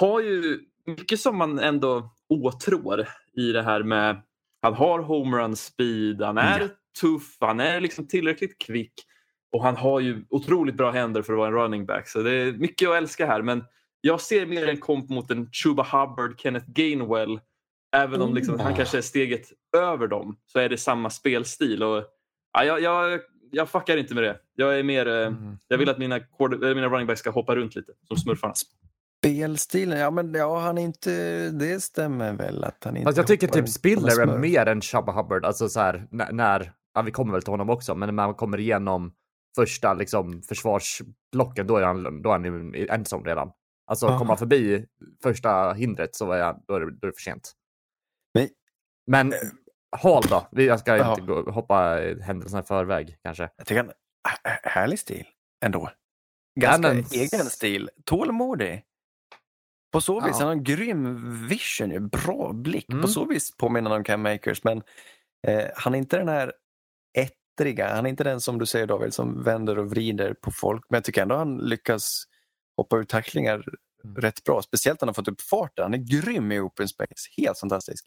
[0.00, 4.22] har ju mycket som man ändå åtrår i det här med
[4.62, 6.68] han har homerun speed, han är Ja.
[7.00, 8.92] tuff, han är liksom tillräckligt kvick.
[9.56, 12.08] Och han har ju otroligt bra händer för att vara en running back.
[12.08, 13.42] Så det är mycket att älska här.
[13.42, 13.64] Men
[14.00, 17.40] jag ser mer en komp mot en Chuba Hubbard, Kenneth Gainwell.
[17.96, 18.76] Även om liksom, han Oh.
[18.76, 19.42] kanske är steget
[19.76, 21.82] över dem så är det samma spelstil.
[21.82, 22.04] Och,
[22.52, 24.36] ja, jag, jag, jag fuckar inte med det.
[24.54, 25.06] Jag är mer...
[25.08, 25.58] eh, Mm.
[25.68, 28.54] Jag vill att mina, quarter- eh, mina running backs ska hoppa runt lite som smurfarna.
[29.24, 31.10] Spelstilen, ja men ja, han inte,
[31.50, 35.12] det stämmer väl att han inte Fast jag tycker typ Spiller är mer än Chubba
[35.12, 35.44] Hubbard.
[35.44, 38.34] Alltså så här, när, när, ja vi kommer väl till honom också, men när man
[38.34, 39.12] kommer igenom
[39.56, 43.52] första liksom försvarsblocken, då är han, då är han i ensam redan.
[43.86, 44.18] Alltså Aha.
[44.18, 44.86] kommer han förbi
[45.22, 47.52] första hindret så är, jag, då, är det, då är det för sent.
[48.34, 48.48] Men-
[49.06, 49.32] Men
[49.96, 50.48] Hall då?
[50.52, 51.10] Vi- Jag ska Ja.
[51.10, 53.50] inte gå, hoppa händelserna i förväg kanske.
[53.56, 53.92] Jag tycker han,
[54.62, 55.26] härlig stil
[55.64, 55.90] ändå.
[56.60, 57.90] ganska Cannons- egen stil.
[58.04, 58.82] Tålmodig.
[59.92, 60.36] På så vis, Ja.
[60.38, 62.88] han har en grym vision, bra blick.
[62.88, 63.02] Mm.
[63.02, 64.82] På så vis påminner han om Cam Makers, men
[65.46, 66.52] eh, han är inte den här
[67.56, 70.84] ettriga, han är inte den som du säger David, som vänder och vrider på folk.
[70.88, 72.24] Men jag tycker ändå han lyckas
[72.76, 73.64] hoppa ur tacklingar
[74.06, 74.16] Mm.
[74.16, 74.62] rätt bra.
[74.62, 75.82] Speciellt när han har fått upp farten.
[75.82, 78.06] Han är grym i open space, helt fantastisk.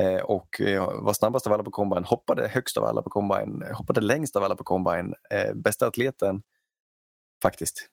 [0.00, 3.64] Eh, och eh, var snabbast av alla på combine, hoppade högst av alla på combine,
[3.72, 5.14] hoppade längst av alla på combine.
[5.30, 6.42] Eh, bästa atleten,
[7.42, 7.88] faktiskt.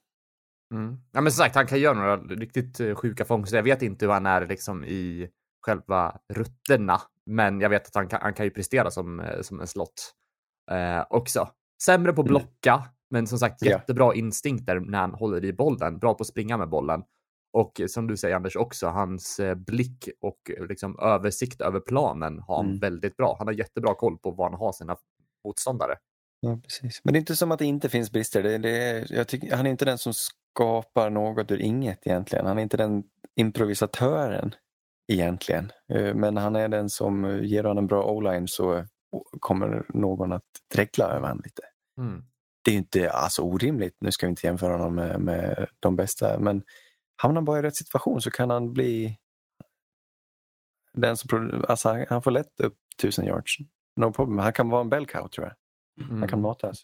[0.74, 0.98] Mm.
[1.12, 3.58] Ja, men som sagt, han kan göra några riktigt eh, sjuka fångster.
[3.58, 5.30] Jag vet inte hur han är liksom i
[5.62, 9.60] själva rutterna, men jag vet att han kan, han kan ju prestera som, eh, som
[9.62, 10.14] en slott
[10.72, 11.49] eh, också.
[11.84, 12.30] Sämre på Mm.
[12.30, 15.99] blocka, men som sagt jättebra instinkter när han håller i bollen.
[15.99, 17.03] Bra på att springa med bollen.
[17.53, 22.55] Och som du säger Anders också, hans eh, blick och liksom översikt över planen har
[22.57, 22.80] han Mm.
[22.80, 23.36] väldigt bra.
[23.38, 24.97] Han har jättebra koll på var han har sina
[25.45, 25.95] motståndare.
[26.39, 27.01] Ja, precis.
[27.03, 28.43] Men det är inte som att det inte finns brister.
[28.43, 28.70] Det, det
[29.20, 32.45] är, tycker, han är inte den som skapar något ur inget egentligen.
[32.45, 33.03] Han är inte den
[33.36, 34.55] improvisatören
[35.13, 35.72] egentligen.
[35.93, 38.86] Eh, Men han är den som ger honom en bra o-line så
[39.39, 40.43] kommer någon att
[40.74, 41.61] dregla över honom lite.
[41.97, 42.24] Mm.
[42.63, 43.95] Det är ju inte alltså, orimligt.
[43.99, 46.39] Nu ska vi inte jämföra honom med, med de bästa.
[46.39, 46.63] Men
[47.22, 49.18] hamnar han bara i rätt situation så kan han bli
[50.93, 53.57] den som alltså, han- får lätt upp tusen yards.
[53.95, 54.38] No problem.
[54.39, 55.55] Han kan vara en bell cow tror jag.
[56.20, 56.82] Han kan matas.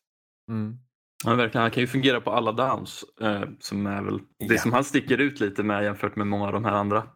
[0.49, 0.77] Mm.
[1.25, 1.61] Ja, verkligen.
[1.61, 3.03] Han kan ju fungera på alla downs.
[3.21, 4.61] Eh, som är väl det Ja.
[4.61, 7.07] som han sticker ut lite med jämfört med många av de här andra.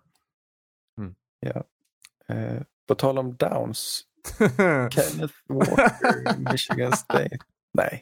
[2.28, 4.04] Eh, på tal om downs.
[4.92, 7.38] Kenneth Walker, Michigan State.
[7.74, 8.02] Nej.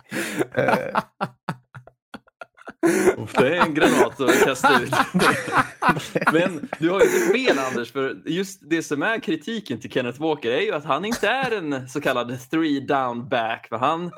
[3.18, 4.94] Uff, Det är en granat att kasta ut.
[6.34, 10.22] Men du har ju inte fel Anders, för just det som är kritiken till Kenneth
[10.22, 13.68] Walker är ju att han inte är en så kallad three down back.
[13.70, 14.12] För han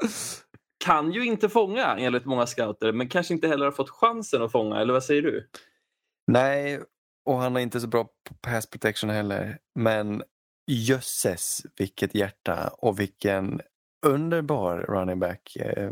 [0.85, 4.51] kan ju inte fånga enligt många scouter, men kanske inte heller har fått chansen att
[4.51, 5.47] fånga, eller vad säger du?
[6.27, 6.81] nej,
[7.25, 9.57] och han är inte så bra på pass protection heller.
[9.79, 10.23] Men
[10.67, 13.61] jösses vilket hjärta och vilken
[14.05, 15.55] underbar running back.
[15.55, 15.91] Eh,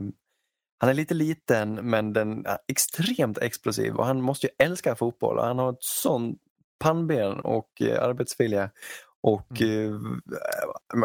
[0.80, 5.38] han är lite liten men den är extremt explosiv och han måste ju älska fotboll.
[5.38, 6.40] Och han har ett sånt
[6.80, 8.70] pannben och eh, arbetsvilja.
[9.22, 9.92] Och eh,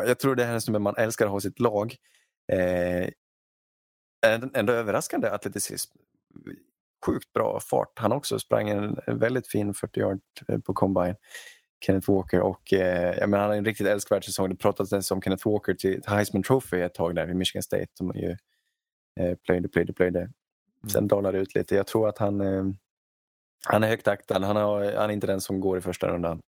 [0.07, 1.97] jag tror det här är som man älskar att ha sitt lag.
[2.53, 3.09] Eh,
[4.27, 5.99] en- ändå överraskande atleticism.
[7.07, 7.99] Sjukt bra fart.
[7.99, 11.17] Han också sprang en, en väldigt fin 40 yard eh, på combine.
[11.87, 14.49] Kenneth Walker och eh, jag menar, han har en riktigt älskvärd säsong.
[14.49, 17.87] Det pratades om Kenneth Walker till Heisman Trophy ett tag där i Michigan State.
[17.95, 18.37] Som ju
[19.21, 20.31] eh, plöjde, plöjde, plöjde.
[20.93, 21.75] Sen dalade det ut lite.
[21.75, 22.65] Jag tror att han, eh,
[23.67, 24.45] han är högt aktad.
[24.45, 26.41] Han, har, han är inte den som går i första rundan.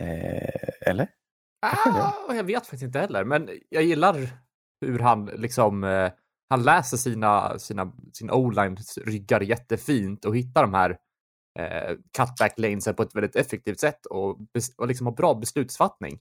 [0.00, 1.08] Eh, eller?
[1.60, 4.28] Ah, jag vet faktiskt inte heller, men jag gillar
[4.80, 6.10] hur han liksom eh,
[6.48, 8.76] han läser sina, sina, sin o-line
[9.06, 10.98] ryggar jättefint och hittar de här
[11.58, 14.38] eh, cutback lanesen på ett väldigt effektivt sätt och,
[14.78, 16.18] och liksom har bra beslutsfattning.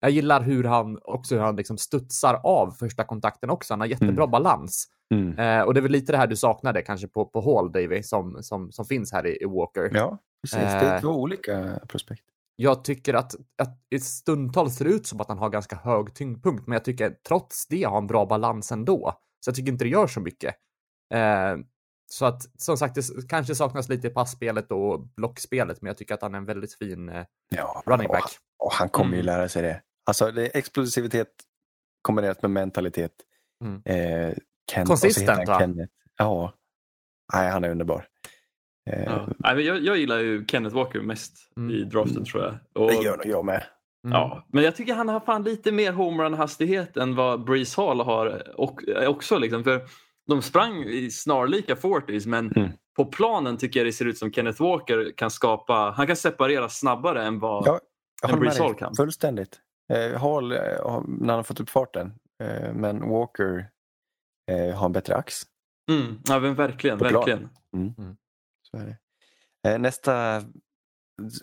[0.00, 3.72] Jag gillar hur han också hur han liksom studsar av första kontakten också.
[3.72, 4.30] Han har jättebra Mm.
[4.30, 4.86] balans.
[5.14, 5.38] Mm.
[5.38, 8.02] Eh, och det är väl lite det här du saknade kanske på, på Hall, Davy,
[8.02, 9.90] som, som, som finns här i, i Walker.
[9.94, 10.58] Ja, precis.
[10.58, 11.00] Det är Eh.
[11.00, 12.22] två olika prospekt.
[12.56, 16.66] Jag tycker att, att det stundtals ser ut som att han har ganska hög tyngdpunkt,
[16.66, 19.12] men jag tycker trots det har han bra balans ändå.
[19.44, 20.54] Så jag tycker inte det gör så mycket.
[21.14, 21.56] Eh,
[22.12, 26.14] så att som sagt, det kanske saknas lite i passspelet och blockspelet, men jag tycker
[26.14, 28.30] att han är en väldigt fin eh, Ja, running och- back.
[28.58, 29.26] Och han kommer ju Mm.
[29.26, 29.80] lära sig det.
[30.06, 31.28] Alltså det är explosivitet
[32.02, 33.12] kombinerat med mentalitet.
[33.64, 33.82] Mm.
[33.84, 34.34] Eh,
[34.72, 35.58] Ken, och Konsistent, va?
[35.58, 35.92] Kenneth.
[36.18, 36.52] Ja.
[37.34, 38.06] Nej, han är underbar.
[38.90, 39.28] Eh, Ja.
[39.38, 41.70] Nej, men jag, jag gillar ju Kenneth Walker mest Mm.
[41.76, 42.82] i draften tror jag.
[42.82, 43.64] Och, Det gör nog jag med.
[44.04, 44.12] Mm.
[44.18, 48.52] Ja, men jag tycker han har fan lite mer homerun-hastighet än vad Breeze Hall har
[48.60, 49.38] och, också.
[49.38, 49.82] Liksom, för
[50.30, 52.70] de sprang i snarlika 40s men Mm.
[52.96, 56.68] på planen tycker jag det ser ut som Kenneth Walker kan skapa, han kan separera
[56.68, 57.80] snabbare än vad Ja,
[58.22, 58.94] Jag Breeze Hall kan.
[58.94, 59.60] fullständigt.
[59.92, 62.12] Eh, Hall, eh, har- när han har fått upp farten.
[62.42, 63.70] Eh, men Walker
[64.50, 65.42] eh, har en bättre ax.
[65.90, 67.48] Mm, ja, men verkligen, På verkligen.
[68.62, 68.96] Så är
[69.62, 69.78] det.
[69.78, 70.42] Nästa,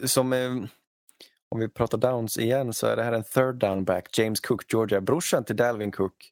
[0.05, 0.33] som
[1.49, 4.73] om vi pratar downs igen så är det här en third down back, James Cook,
[4.73, 5.01] Georgia.
[5.01, 6.31] Brorsan till Dalvin Cook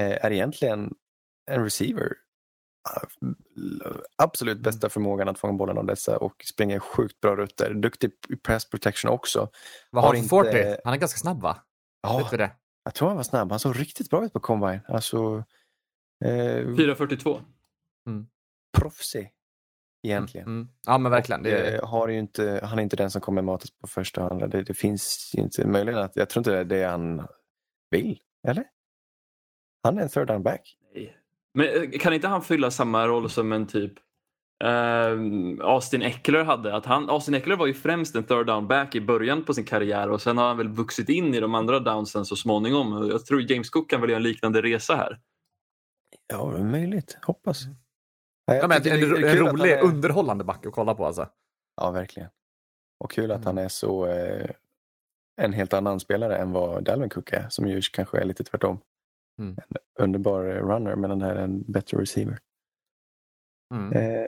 [0.00, 0.94] är egentligen
[1.50, 2.12] en receiver.
[2.90, 3.06] Ah,
[4.16, 7.74] Absolut bästa förmågan att fånga bollen av dessa och springer sjukt bra rutter.
[7.74, 9.50] Duktig i pass protection också.
[9.90, 10.80] Vad har han för inte- 40?
[10.84, 11.56] Han är ganska snabb va?
[12.02, 12.50] Ja, Vet du det?
[12.84, 13.50] jag tror han var snabb.
[13.50, 14.80] Han såg riktigt bra ut på combine.
[14.88, 15.44] Alltså,
[16.24, 17.40] eh, 4.42.
[18.78, 19.32] proffsig
[20.06, 20.46] egentligen.
[20.46, 20.68] Mm.
[20.86, 21.40] Ja men verkligen.
[21.40, 24.24] Och, Det, eh, har ju inte, han är inte den som kommer matas på första
[24.24, 24.46] och andra.
[24.46, 27.26] Det, det finns ju inte möjligen att, jag tror inte det är det han
[27.90, 28.20] vill.
[28.48, 28.64] Eller?
[29.82, 30.76] Han är en third down back.
[30.94, 31.18] Nej.
[31.54, 33.92] Men eh, kan inte han fylla samma roll som en typ
[34.64, 35.18] eh,
[35.60, 36.76] Austin Eckler hade?
[36.76, 39.64] Att han, Austin Eckler var ju främst en third down back i början på sin
[39.64, 43.08] karriär och sen har han väl vuxit in i de andra downsen så småningom.
[43.10, 45.20] Jag tror James Cook kan väl göra en liknande resa här.
[46.26, 47.18] Ja, möjligt.
[47.22, 47.64] Hoppas.
[47.64, 47.76] Mm.
[48.46, 51.28] Ja, men en, det är en att rolig, är- underhållande back att kolla på alltså.
[51.76, 52.28] Ja, verkligen.
[53.00, 53.46] Och kul att Mm.
[53.46, 54.50] han är så eh,
[55.42, 58.80] en helt annan spelare än vad Dalvin Cook är, som ju kanske är lite tvärtom.
[59.38, 59.56] Mm.
[60.02, 62.38] Underbar eh, runner, men den här är en bättre receiver.
[63.74, 63.92] Mm.
[63.92, 64.26] Eh,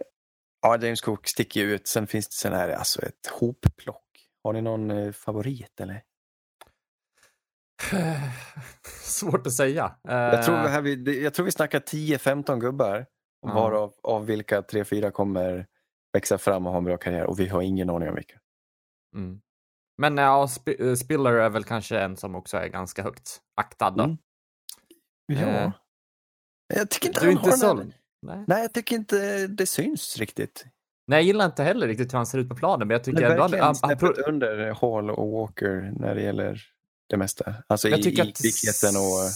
[0.62, 1.86] ja, James Cook sticker ju ut.
[1.88, 4.00] Sen finns det sen här, alltså ett hopplock.
[4.44, 6.02] Har ni någon eh, favorit eller?
[9.02, 9.96] Svårt att säga.
[10.02, 13.06] Jag tror, Eh, vi här, vi, jag tror vi snackar 10-15 gubbar.
[13.46, 13.54] Ja.
[13.54, 15.66] Varav av vilka 3-4 kommer
[16.12, 17.26] växa fram och ha en bra karriär.
[17.26, 18.38] Och vi har ingen aning om vilka.
[19.16, 19.40] mm.
[19.98, 20.48] Men ja,
[20.78, 24.04] eh, Spiller är väl kanske en som också är ganska högt aktad då.
[24.04, 24.16] Mm.
[25.26, 25.36] Ja.
[25.38, 25.72] Eh,
[26.74, 27.66] jag tycker inte Du han inte har så...
[27.74, 28.44] den här- Nej.
[28.48, 30.64] Nej, jag tycker inte det syns riktigt.
[31.06, 33.22] Nej, jag gillar inte heller riktigt hur han ser ut på planen, men jag tycker
[33.30, 36.62] ändå han, han, han, pro- under Hall och Walker när det gäller
[37.08, 37.54] det mesta.
[37.66, 39.30] Alltså jag i, tycker i att kvickheten och...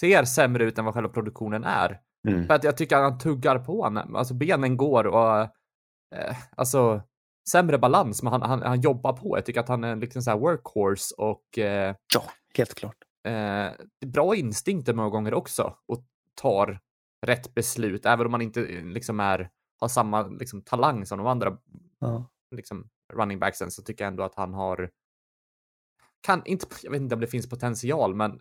[0.00, 2.00] ser sämre ut än vad själva produktionen är.
[2.28, 2.46] Mm.
[2.46, 7.02] För att jag tycker att han tuggar på, han- alltså benen går och eh, alltså
[7.50, 9.36] sämre balans, men han, han, han jobbar på.
[9.38, 12.22] Jag tycker att han är en liksom så här workhorse och eh, Ja,
[12.56, 12.96] helt klart.
[13.28, 13.72] Eh,
[14.06, 16.04] bra instinkter många gånger också och
[16.34, 16.80] tar
[17.26, 19.50] rätt beslut, även om man inte eh, liksom är,
[19.80, 21.58] har samma liksom, talang som de andra
[21.98, 22.30] Ja.
[22.56, 24.90] liksom, running backsen så tycker jag ändå att han har
[26.20, 28.40] kan inte, jag vet inte om det finns potential, men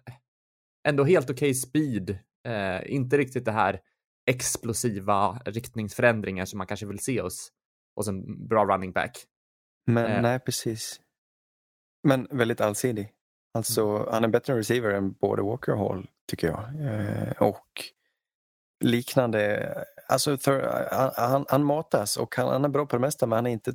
[0.88, 2.10] ändå helt okej speed.
[2.48, 3.82] Eh, inte riktigt det här
[4.30, 7.52] explosiva riktningsförändringar som man kanske vill se hos,
[7.96, 9.26] hos en bra running back.
[9.88, 10.22] Men Eh.
[10.22, 11.02] nej, precis.
[12.08, 13.12] Men väldigt allsidig.
[13.54, 14.08] Alltså, Mm.
[14.12, 16.60] han är bättre receiver än både Walker och Hall, tycker jag.
[16.82, 17.84] Eh, och
[18.84, 19.74] liknande,
[20.08, 23.36] alltså thir- han, han, han matas och han, han är bra på det mesta, men
[23.36, 23.74] han är inte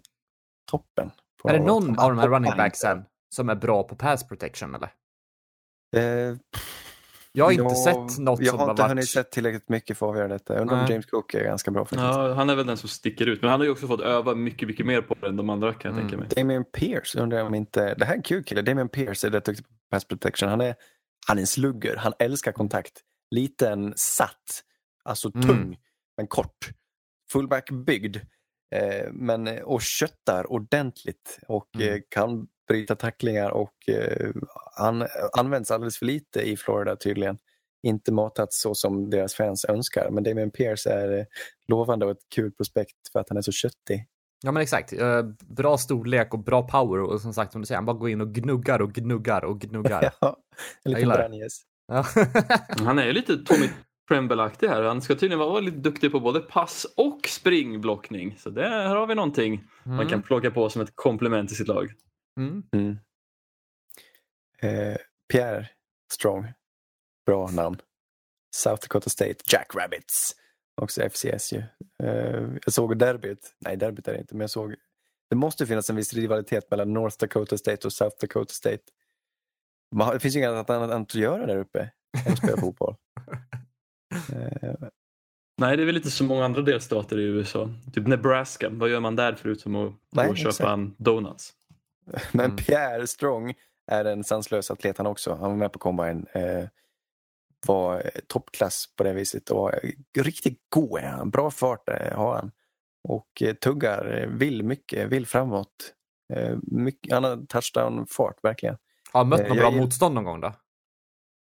[0.70, 1.10] toppen.
[1.44, 3.04] Är det någon av de här running backsen
[3.34, 4.90] som är bra på pass protection eller?
[5.96, 6.36] Eh,
[7.36, 7.76] Jag har inte jag-
[8.08, 8.90] sett något Jag som har har inte varit...
[8.90, 10.54] hunnit sett tillräckligt mycket för att avgöra detta.
[10.54, 10.90] Jag undrar om.
[10.90, 12.00] James Cook är ganska bra faktiskt.
[12.02, 13.42] Ja, han är väl den som sticker ut.
[13.42, 15.72] Men han har ju också fått öva mycket, mycket mer på det än de andra
[15.74, 16.10] kan jag Mm.
[16.10, 16.28] tänka mig.
[16.36, 19.30] Damian Pierce undrar jag om inte, det här är en kul kille, Damian Pierce är
[19.30, 20.48] rätt duktig på pass protection.
[20.48, 20.74] Han är,
[21.26, 23.00] han är en slugger, han älskar kontakt.
[23.30, 24.62] Liten, satt,
[25.04, 25.48] alltså Mm.
[25.48, 25.76] tung,
[26.16, 26.70] men kort.
[27.32, 28.16] Fullback byggd,
[28.74, 31.88] eh, men, och köttar ordentligt och Mm.
[31.94, 34.30] eh, kan bryta tacklingar och eh,
[34.76, 35.06] han
[35.36, 37.38] används alldeles för lite i Florida tydligen.
[37.82, 41.24] Inte matats så som deras fans önskar, men Damian Pierce är eh,
[41.68, 44.06] lovande och ett kul prospekt för att han är så köttig.
[44.42, 44.92] Ja men exakt.
[44.92, 48.10] Eh, bra storlek och bra power och som sagt som du säger, han bara går
[48.10, 50.12] in och gnuggar och gnuggar och gnuggar.
[50.20, 50.36] Ja,
[50.84, 51.08] en liten.
[51.08, 51.60] Branjes.
[51.88, 52.04] Ja.
[52.84, 53.68] Han är ju lite Tommy
[54.08, 54.82] Tremble-aktig här.
[54.82, 58.36] Han ska tydligen vara lite duktig på både pass och springblockning.
[58.38, 60.22] Så det, här har vi någonting man kan Mm.
[60.22, 61.92] plocka på som ett komplement till sitt lag.
[62.40, 62.62] Mm.
[62.72, 62.98] Mm.
[64.62, 64.96] Eh,
[65.32, 65.68] Pierre
[66.12, 66.52] Strong.
[67.26, 67.76] Bra namn.
[68.56, 69.36] South Dakota State.
[69.52, 70.36] Jack Rabbits.
[70.82, 71.58] Också FCS ju.
[72.02, 73.54] Eh, jag såg derbyt.
[73.58, 74.74] Nej, derbyt är det inte, men jag såg.
[75.30, 78.82] Det måste finnas en viss rivalitet mellan North Dakota State och South Dakota State.
[79.94, 81.90] Man, det finns ju inget annat att göra där uppe
[82.26, 82.96] än att spela fotboll.
[84.32, 84.74] Eh,
[85.60, 87.70] Nej, det är väl lite som många andra delstater i USA.
[87.92, 88.68] Typ Nebraska.
[88.70, 90.68] Vad gör man där förutom att Nej, gå och köpa exakt.
[90.68, 91.52] en donuts?
[92.32, 92.56] Men Mm.
[92.56, 93.54] Pierre Strong
[93.90, 95.30] är en sanslös atlet han också.
[95.34, 96.26] Han var med på combine.
[96.32, 96.64] Eh,
[97.66, 101.30] var eh, toppklass på det viset och eh, riktigt god är han.
[101.30, 102.50] Bra fart eh, har han.
[103.08, 105.94] Och tuggar, vill mycket, vill framåt.
[106.62, 108.76] Mycket, han har touchdown-fart verkligen.
[109.12, 110.52] Har han mött något bra motstånd någon gång då?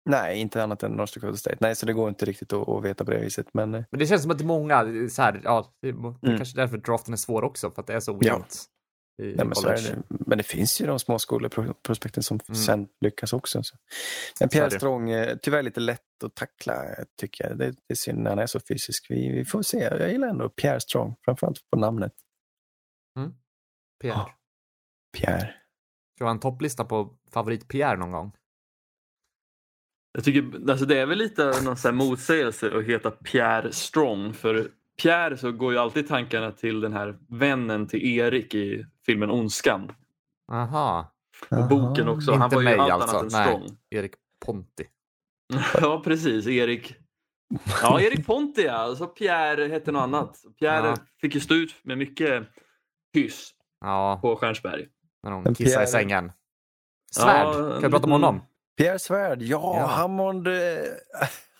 [0.10, 1.58] Nej, inte annat än North Dakota State.
[1.60, 3.48] Nej, så det går inte riktigt att, att veta på det viset.
[3.54, 6.16] Men Men det känns som att det är många, så här, ja, det är Mm.
[6.38, 8.66] kanske därför draften är svår också, för att det är så ojämnt.
[9.20, 10.04] I nej, men, så det.
[10.10, 12.56] men det finns ju de små skolprospekten som Mm.
[12.56, 13.64] sen lyckas också.
[13.64, 13.76] Så.
[14.40, 14.72] Men Så Pierre.
[14.72, 17.58] Strong, eh, tyvärr lite lätt att tackla eh, tycker jag.
[17.58, 19.06] Det, det är synd när han är så fysisk.
[19.10, 19.80] Vi, vi får se.
[19.80, 22.14] Jag gillar ändå Pierre Strong, framförallt på namnet.
[24.02, 24.14] Pierre.
[24.18, 24.32] Ja.
[25.18, 25.54] Pierre.
[26.16, 28.32] Ska vi ha en topplista på favorit Pierre någon gång?
[30.12, 34.34] Jag tycker alltså det är väl lite någon sån här motsägelse att heta Pierre Strong.
[34.34, 39.30] För Pierre så går ju alltid tankarna till den här vännen till Erik i filmen
[39.32, 39.92] Ondskan.
[40.52, 41.14] Aha,
[41.50, 42.32] Och boken också.
[42.32, 43.48] Inte Han var ju mig allt alltså, annat än nej.
[43.48, 43.78] strong.
[43.90, 44.14] Erik
[44.46, 44.84] Ponti.
[45.82, 46.96] ja precis, Erik.
[47.82, 48.86] Ja, Erik Ponti ja.
[48.88, 50.38] Och så Pierre hette något annat.
[50.60, 50.96] Pierre Ja.
[51.22, 52.48] fick ju stå ut med mycket
[53.14, 53.52] hyss
[53.86, 54.88] Ja, på Stjärnsberg.
[55.24, 56.32] när de Men kissar i Pierre- sängen.
[57.12, 58.42] Svärd, Ja, kan vi prata om honom?
[58.78, 59.86] Pierre Svärd, ja, Ja.
[59.88, 60.48] Hammond.
[60.48, 60.54] Eh,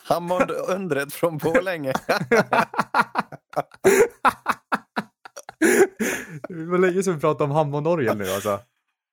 [0.08, 1.94] Hammond-undret från Borlänge.
[6.50, 8.60] det var länge sedan vi pratade om Hammondorgel nu alltså.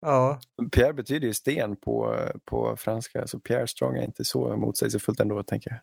[0.00, 0.40] ja.
[0.72, 5.42] Pierre betyder ju sten på, på franska, så Pierre Strong är inte så motsägelsefullt ändå,
[5.42, 5.80] tänker jag.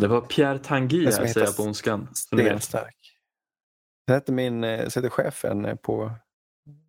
[0.00, 2.08] Det var Pierre Tanguy heter säger jag på ondskan.
[2.14, 3.18] Stenstark.
[4.08, 6.12] Så heter min, eh, så heter chefen på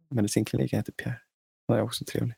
[0.10, 1.22] medicinkliniken heter Pierre.
[1.68, 2.36] Han är också trevlig.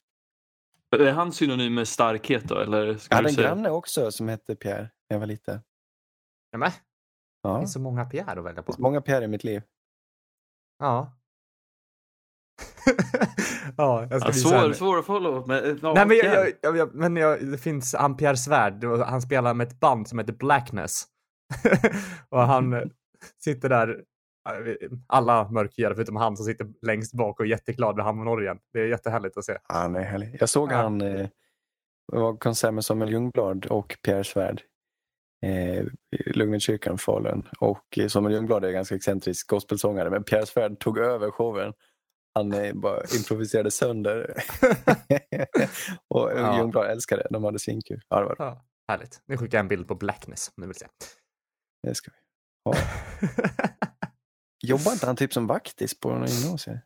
[0.91, 2.59] Är han synonym med starkhet då?
[2.59, 5.59] Eller Jag ska hade du en granne också som hette Pierre när jag var liten.
[6.53, 7.59] Nämen, det Ja.
[7.59, 8.65] finns så många Pierre att välja Det på.
[8.71, 9.61] finns många Pierre i mitt liv.
[10.79, 11.17] Ja.
[13.77, 15.47] ja, jag ska Ja, visa svår, svår att follow.
[15.47, 18.83] Men, eh, ja, Nej men, jag, jag, jag, men jag, det finns han Pierre Svärd
[18.83, 21.03] och han spelar med ett band som heter Blackness.
[22.29, 22.83] och han eh,
[23.43, 23.95] sitter där, eh,
[25.07, 28.59] alla mörkhyade förutom han som sitter längst bak och är jätteglad vid hamnorgen.
[28.73, 29.57] Det är jättehärligt att se.
[29.63, 30.37] Han är härlig.
[30.39, 30.75] Jag såg Ja.
[30.75, 31.27] han, eh,
[32.11, 34.61] det var konsert med Samuel Ljungblad och Pierre Svärd
[35.45, 37.47] eh, i Lugnetkyrkan Falun.
[37.59, 41.73] Och eh, Samuel Ljungblad är ganska excentrisk gospelsångare men Pierre Svärd tog över showen.
[42.33, 44.33] Han eh, bara improviserade sönder.
[46.09, 46.57] och Ja.
[46.57, 47.27] Ljungblad älskade det.
[47.31, 48.01] De hade svinkul.
[48.09, 49.21] Ja, det var Ja, härligt.
[49.25, 50.87] Nu skickar jag en bild på Blackness om ni vill se.
[51.83, 51.95] det.
[51.95, 52.17] ska vi.
[52.63, 52.73] Ja.
[54.65, 56.81] Jobbar inte han typ som vaktis på någon gymnasie?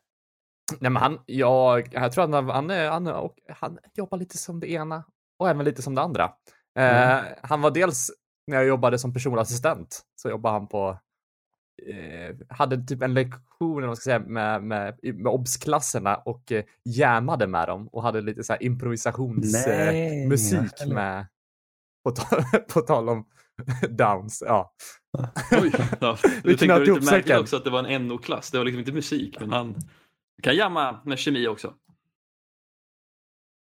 [0.80, 4.60] Nej men han, jag, jag tror att han, han, han, och, han jobbar lite som
[4.60, 5.04] det ena
[5.40, 6.32] och även lite som det andra.
[6.80, 8.12] Eh, han var dels,
[8.48, 11.00] när jag jobbade som personlig assistent, så jobbade han på,
[11.88, 16.64] eh, hade typ en lektion eller vad ska säga, med, med, med obsklasserna och eh,
[16.84, 21.28] jammade med dem och hade lite så improvisationsmusik eh, med,
[22.04, 23.26] på, tal, på tal om
[23.90, 24.74] downs, ja.
[25.52, 26.18] Oj, ja.
[26.44, 28.52] Du tänkte lite märkligt också att det var en NO-klass.
[28.52, 29.76] Det var liksom inte musik, men han
[30.44, 31.74] kan jamma med kemi också.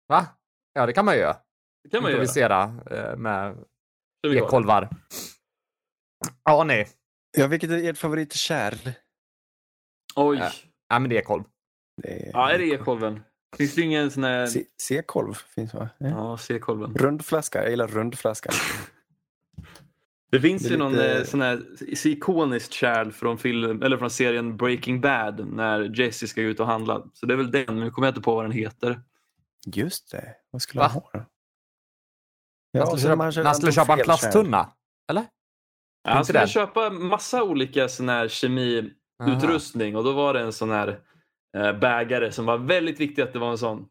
[0.09, 0.27] Va?
[0.73, 1.37] Ja, det kan man ju göra.
[1.85, 2.23] Det kan man ju göra.
[2.23, 3.65] Improvisera eh, med
[4.27, 4.89] e-kolvar.
[6.45, 6.89] Ja, nej.
[7.37, 8.93] Ja, vilket är ert favoritkärl?
[10.17, 10.39] Oj.
[10.39, 10.51] Ja.
[10.89, 11.45] Ja, men det är kolv.
[12.03, 12.31] Det är...
[12.33, 13.21] Ja, är det E-kolven?
[13.57, 14.47] Finns det ingen sån här...
[14.83, 15.89] C-kolv finns va?
[15.99, 16.09] Ja.
[16.09, 16.95] Ja, C-kolven.
[16.95, 18.55] Rundflaska, jag gillar rundflaskan.
[20.33, 21.63] Det finns Det ju någon lite- eh, sån här
[22.07, 27.03] ikoniskt kärl från, film, eller från serien Breaking Bad när Jesse ska ut och handla.
[27.13, 29.01] Så det är väl den, men nu kommer jag inte på vad den heter.
[29.67, 30.87] Just det, vad skulle Va?
[30.87, 31.19] han ha då?
[32.79, 34.69] han skulle, så köpa, man kör- han skulle tog köpa en plasttunna.
[35.11, 35.25] Eller?
[36.05, 36.49] Ja, han skulle den?
[36.49, 41.01] köpa massa olika sån här kemiutrustning och då var det en sån här
[41.57, 43.89] eh, bägare som var väldigt viktigt att det var en sån.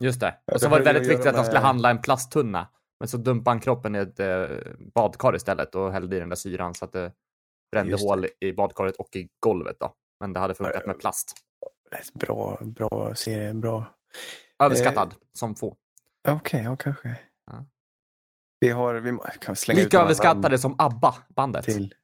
[0.00, 0.34] Just det.
[0.46, 2.68] Ja, Och så var det väldigt viktigt att han skulle handla en plasttunna.
[3.00, 4.46] Men så dumpade han kroppen i ett eh,
[4.94, 7.12] badkar istället och hällde i den där syran så att det
[7.72, 9.76] brände Just hål i badkaret och i golvet.
[9.80, 9.94] Då.
[10.20, 11.34] Men det hade funkat med plast.
[12.14, 13.84] Bra, bra serie, bra.
[14.62, 15.76] Överskattad som få.
[16.28, 17.20] Okej, ja kanske.
[17.46, 17.66] Ja.
[18.60, 21.64] Vi har, vi kan slänga Lika överskattade som ABBA-bandet.
[21.64, 21.94] Till.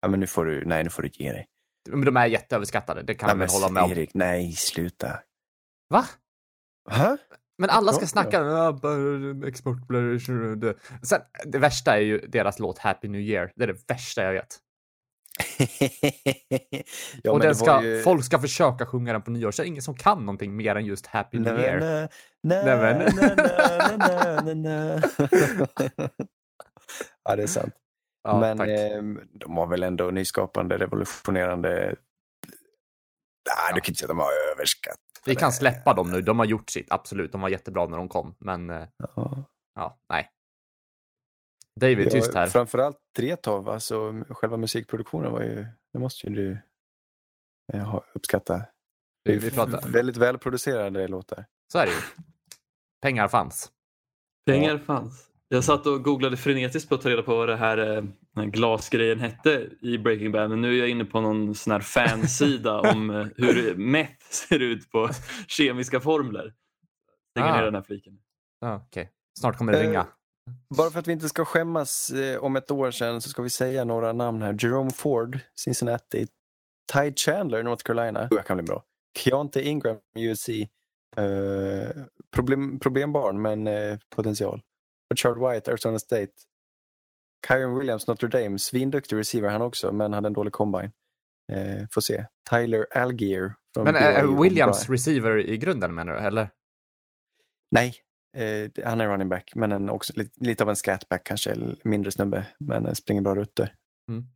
[0.00, 1.48] Ja, men nu får du, nej nu får du ge dig.
[1.88, 3.90] Men de är jätteöverskattade, det kan nej, jag hålla med om.
[3.90, 5.20] Erik, nej sluta.
[5.88, 6.04] Va?
[6.90, 7.18] Va?
[7.58, 8.78] Men alla ska Ja, snacka ja.
[9.46, 9.78] export.
[11.02, 13.52] Sen, det värsta är ju deras låt Happy New Year.
[13.56, 14.58] Det är det värsta jag vet.
[17.22, 18.02] ja, och den ska, ju...
[18.02, 20.76] folk ska försöka sjunga den på nyår, så är det ingen som kan någonting mer
[20.76, 22.08] än just Happy New Year.
[27.24, 27.74] ja, det är sant.
[28.22, 29.02] Ja, men eh,
[29.32, 31.94] de var väl ändå nyskapande, revolutionerande.
[33.46, 35.05] Nej, du kan inte säga att de har överskattat.
[35.26, 37.32] Vi kan släppa dem nu, de har gjort sitt, absolut.
[37.32, 39.44] De var jättebra när de kom, men eh, Ja.
[39.74, 40.30] ja, nej.
[41.80, 42.46] David, tyst här.
[42.46, 46.58] Framförallt Tretov, alltså själva musikproduktionen var ju, det måste ju du
[47.72, 48.62] eh, ha- uppskatta.
[49.24, 51.44] Vi pratar- väldigt välproducerade låtar.
[51.72, 51.98] Så är det ju.
[53.02, 53.72] Pengar fanns.
[54.46, 55.30] Pengar fanns.
[55.48, 58.14] Jag satt och googlade frenetiskt på att ta reda på vad det här, eh, den
[58.36, 60.50] här glasgrejen hette i Breaking Bad.
[60.50, 64.58] Men nu är jag inne på någon sån här fansida om eh, hur meth ser
[64.62, 65.08] ut på
[65.46, 66.54] kemiska formler.
[67.30, 67.56] Stänger Ah.
[67.56, 68.18] ner den här fliken.
[68.60, 69.10] Ja, okej.
[69.40, 70.06] Snart kommer det Eh, ringa.
[70.76, 73.50] Bara för att vi inte ska skämmas eh, om ett år sedan så ska vi
[73.50, 74.56] säga några namn här.
[74.60, 76.26] Jerome Ford, Cincinnati.
[76.92, 78.28] Ty Chandler, North Carolina.
[78.30, 78.82] Det kan bli bra.
[79.18, 80.48] Keontae Ingram, USC.
[80.48, 82.02] Eh,
[82.34, 84.60] problem, problembarn, men eh, potential.
[85.14, 86.32] Richard White, Arizona State.
[87.48, 88.58] Kyron Williams, Notre Dame.
[88.58, 90.92] Svinduktig receiver han också, men hade en dålig combine.
[91.52, 92.26] Eh, får se.
[92.50, 93.54] Tyler Algier.
[93.76, 94.42] Men är BYU.
[94.42, 96.50] Williams receiver i grunden menar du, eller?
[97.70, 97.94] Nej,
[98.36, 102.12] eh, han är running back, men en också, lite, lite av en scatback kanske, mindre
[102.12, 103.74] snubbe, men eh, springer bra rutter.
[104.08, 104.26] Mm.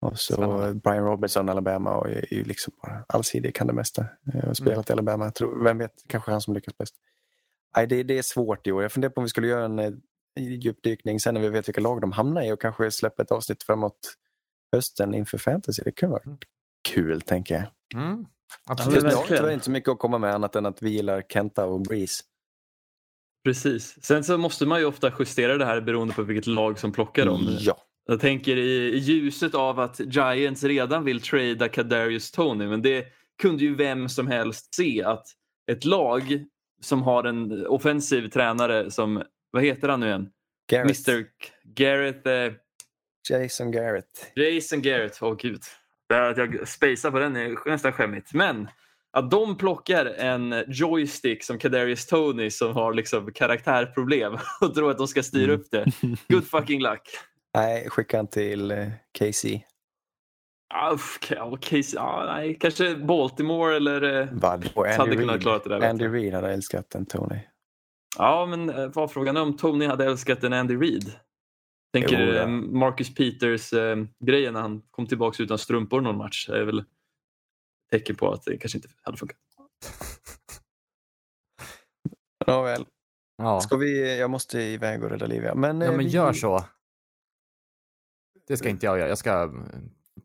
[0.00, 0.74] Och så Spännande.
[0.74, 4.06] Brian Robertson, Alabama och är ju liksom bara allsidig, kan det mesta.
[4.22, 6.94] Jag har spelat i Alabama, tror, vem vet, kanske han som lyckas bäst.
[7.76, 8.82] Nej, det, det är svårt i år.
[8.82, 9.92] Jag funderar på om vi skulle göra en eh,
[10.38, 13.62] djupdykning sen när vi vet vilka lag de hamnar i och kanske släppa ett avsnitt
[13.62, 13.98] framåt
[14.72, 15.82] hösten inför fantasy.
[15.84, 16.38] Det kan vara Mm.
[16.88, 18.02] kul, tänker jag.
[18.02, 18.26] Mm.
[18.66, 19.02] Absolut.
[19.02, 21.66] Nu har tyvärr inte så mycket att komma med annat än att vi gillar Kenta
[21.66, 22.22] och Breeze.
[23.44, 24.04] Precis.
[24.04, 27.26] Sen så måste man ju ofta justera det här beroende på vilket lag som plockar
[27.26, 27.56] dem.
[27.60, 27.76] Ja.
[28.06, 33.04] Jag tänker i, i ljuset av att Giants redan vill trada Kadarius Tony men det
[33.42, 35.26] kunde ju vem som helst se att
[35.70, 36.44] ett lag
[36.80, 40.28] som har en offensiv tränare som, vad heter han nu igen?
[40.70, 41.08] Garrett.
[41.08, 41.26] Mr
[41.64, 42.52] Garrett, eh,
[43.30, 44.32] Jason Garrett.
[44.34, 45.62] Jason Garrett, åh gud.
[46.08, 48.34] Det här Att jag spejsar på den är nästan skämmigt.
[48.34, 48.68] Men
[49.12, 54.98] att de plockar en joystick som Kadarius Tony som har liksom karaktärproblem och tror att
[54.98, 55.86] de ska styra upp det.
[56.28, 57.10] Good fucking luck.
[57.54, 59.60] Nej, skicka han till eh, KC.
[60.74, 60.98] Ah,
[61.30, 64.02] ja, Casey, ja, nej, kanske Baltimore eller...
[64.20, 64.70] eh, Vad?
[64.74, 65.42] Och hade Andy kunnat Reid.
[65.42, 65.80] klara det där.
[65.80, 66.14] vet Andy jag.
[66.14, 67.38] Reid hade älskat den Tony.
[68.18, 71.12] Ja, men eh, vad frågan är om Tony hade älskat en Andy Reid.
[71.92, 72.42] Tänker Jo, ja.
[72.42, 76.84] eh, Marcus Peters-grejen när han kom tillbaka utan strumpor någon match är väl
[77.90, 79.38] tecken på att det kanske inte hade funkat.
[82.46, 82.86] Nåväl,
[83.38, 83.60] Ja.
[83.60, 85.54] ska vi, jag måste iväg och rädda Livia.
[85.54, 86.64] Men, eh, ja, men vi gör så.
[88.46, 89.08] Det ska inte jag göra.
[89.08, 89.50] Jag ska eh,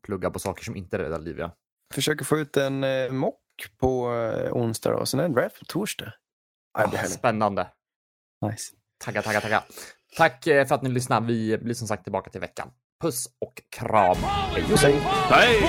[0.01, 1.39] plugga på saker som inte räddar liv.
[1.39, 1.55] Ja.
[1.93, 3.37] försöker få ut en eh, mock
[3.77, 6.13] på eh, onsdag och sen en draft på torsdag.
[6.77, 7.11] Härligt.
[7.11, 7.67] Spännande.
[8.45, 8.73] Nice.
[9.03, 9.63] Tackar, tackar, tackar.
[10.17, 11.21] Tack eh, för att ni lyssnar.
[11.21, 12.71] Vi blir som sagt tillbaka till veckan.
[13.01, 14.17] Puss och kram.
[14.17, 14.63] Hej.
[14.63, 14.99] Puss, hej.
[15.29, 15.61] Hej!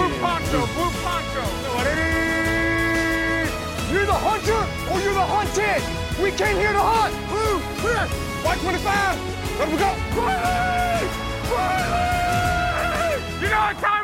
[3.92, 4.62] You're the hunter
[4.92, 5.82] or you're the hunted.
[6.22, 7.14] We came here to hunt.
[7.28, 8.06] Blue, clear.
[8.44, 9.18] White 25.
[9.58, 9.90] Let we go.
[10.16, 11.08] Riley!
[11.52, 13.22] Riley!
[13.42, 14.01] You know what time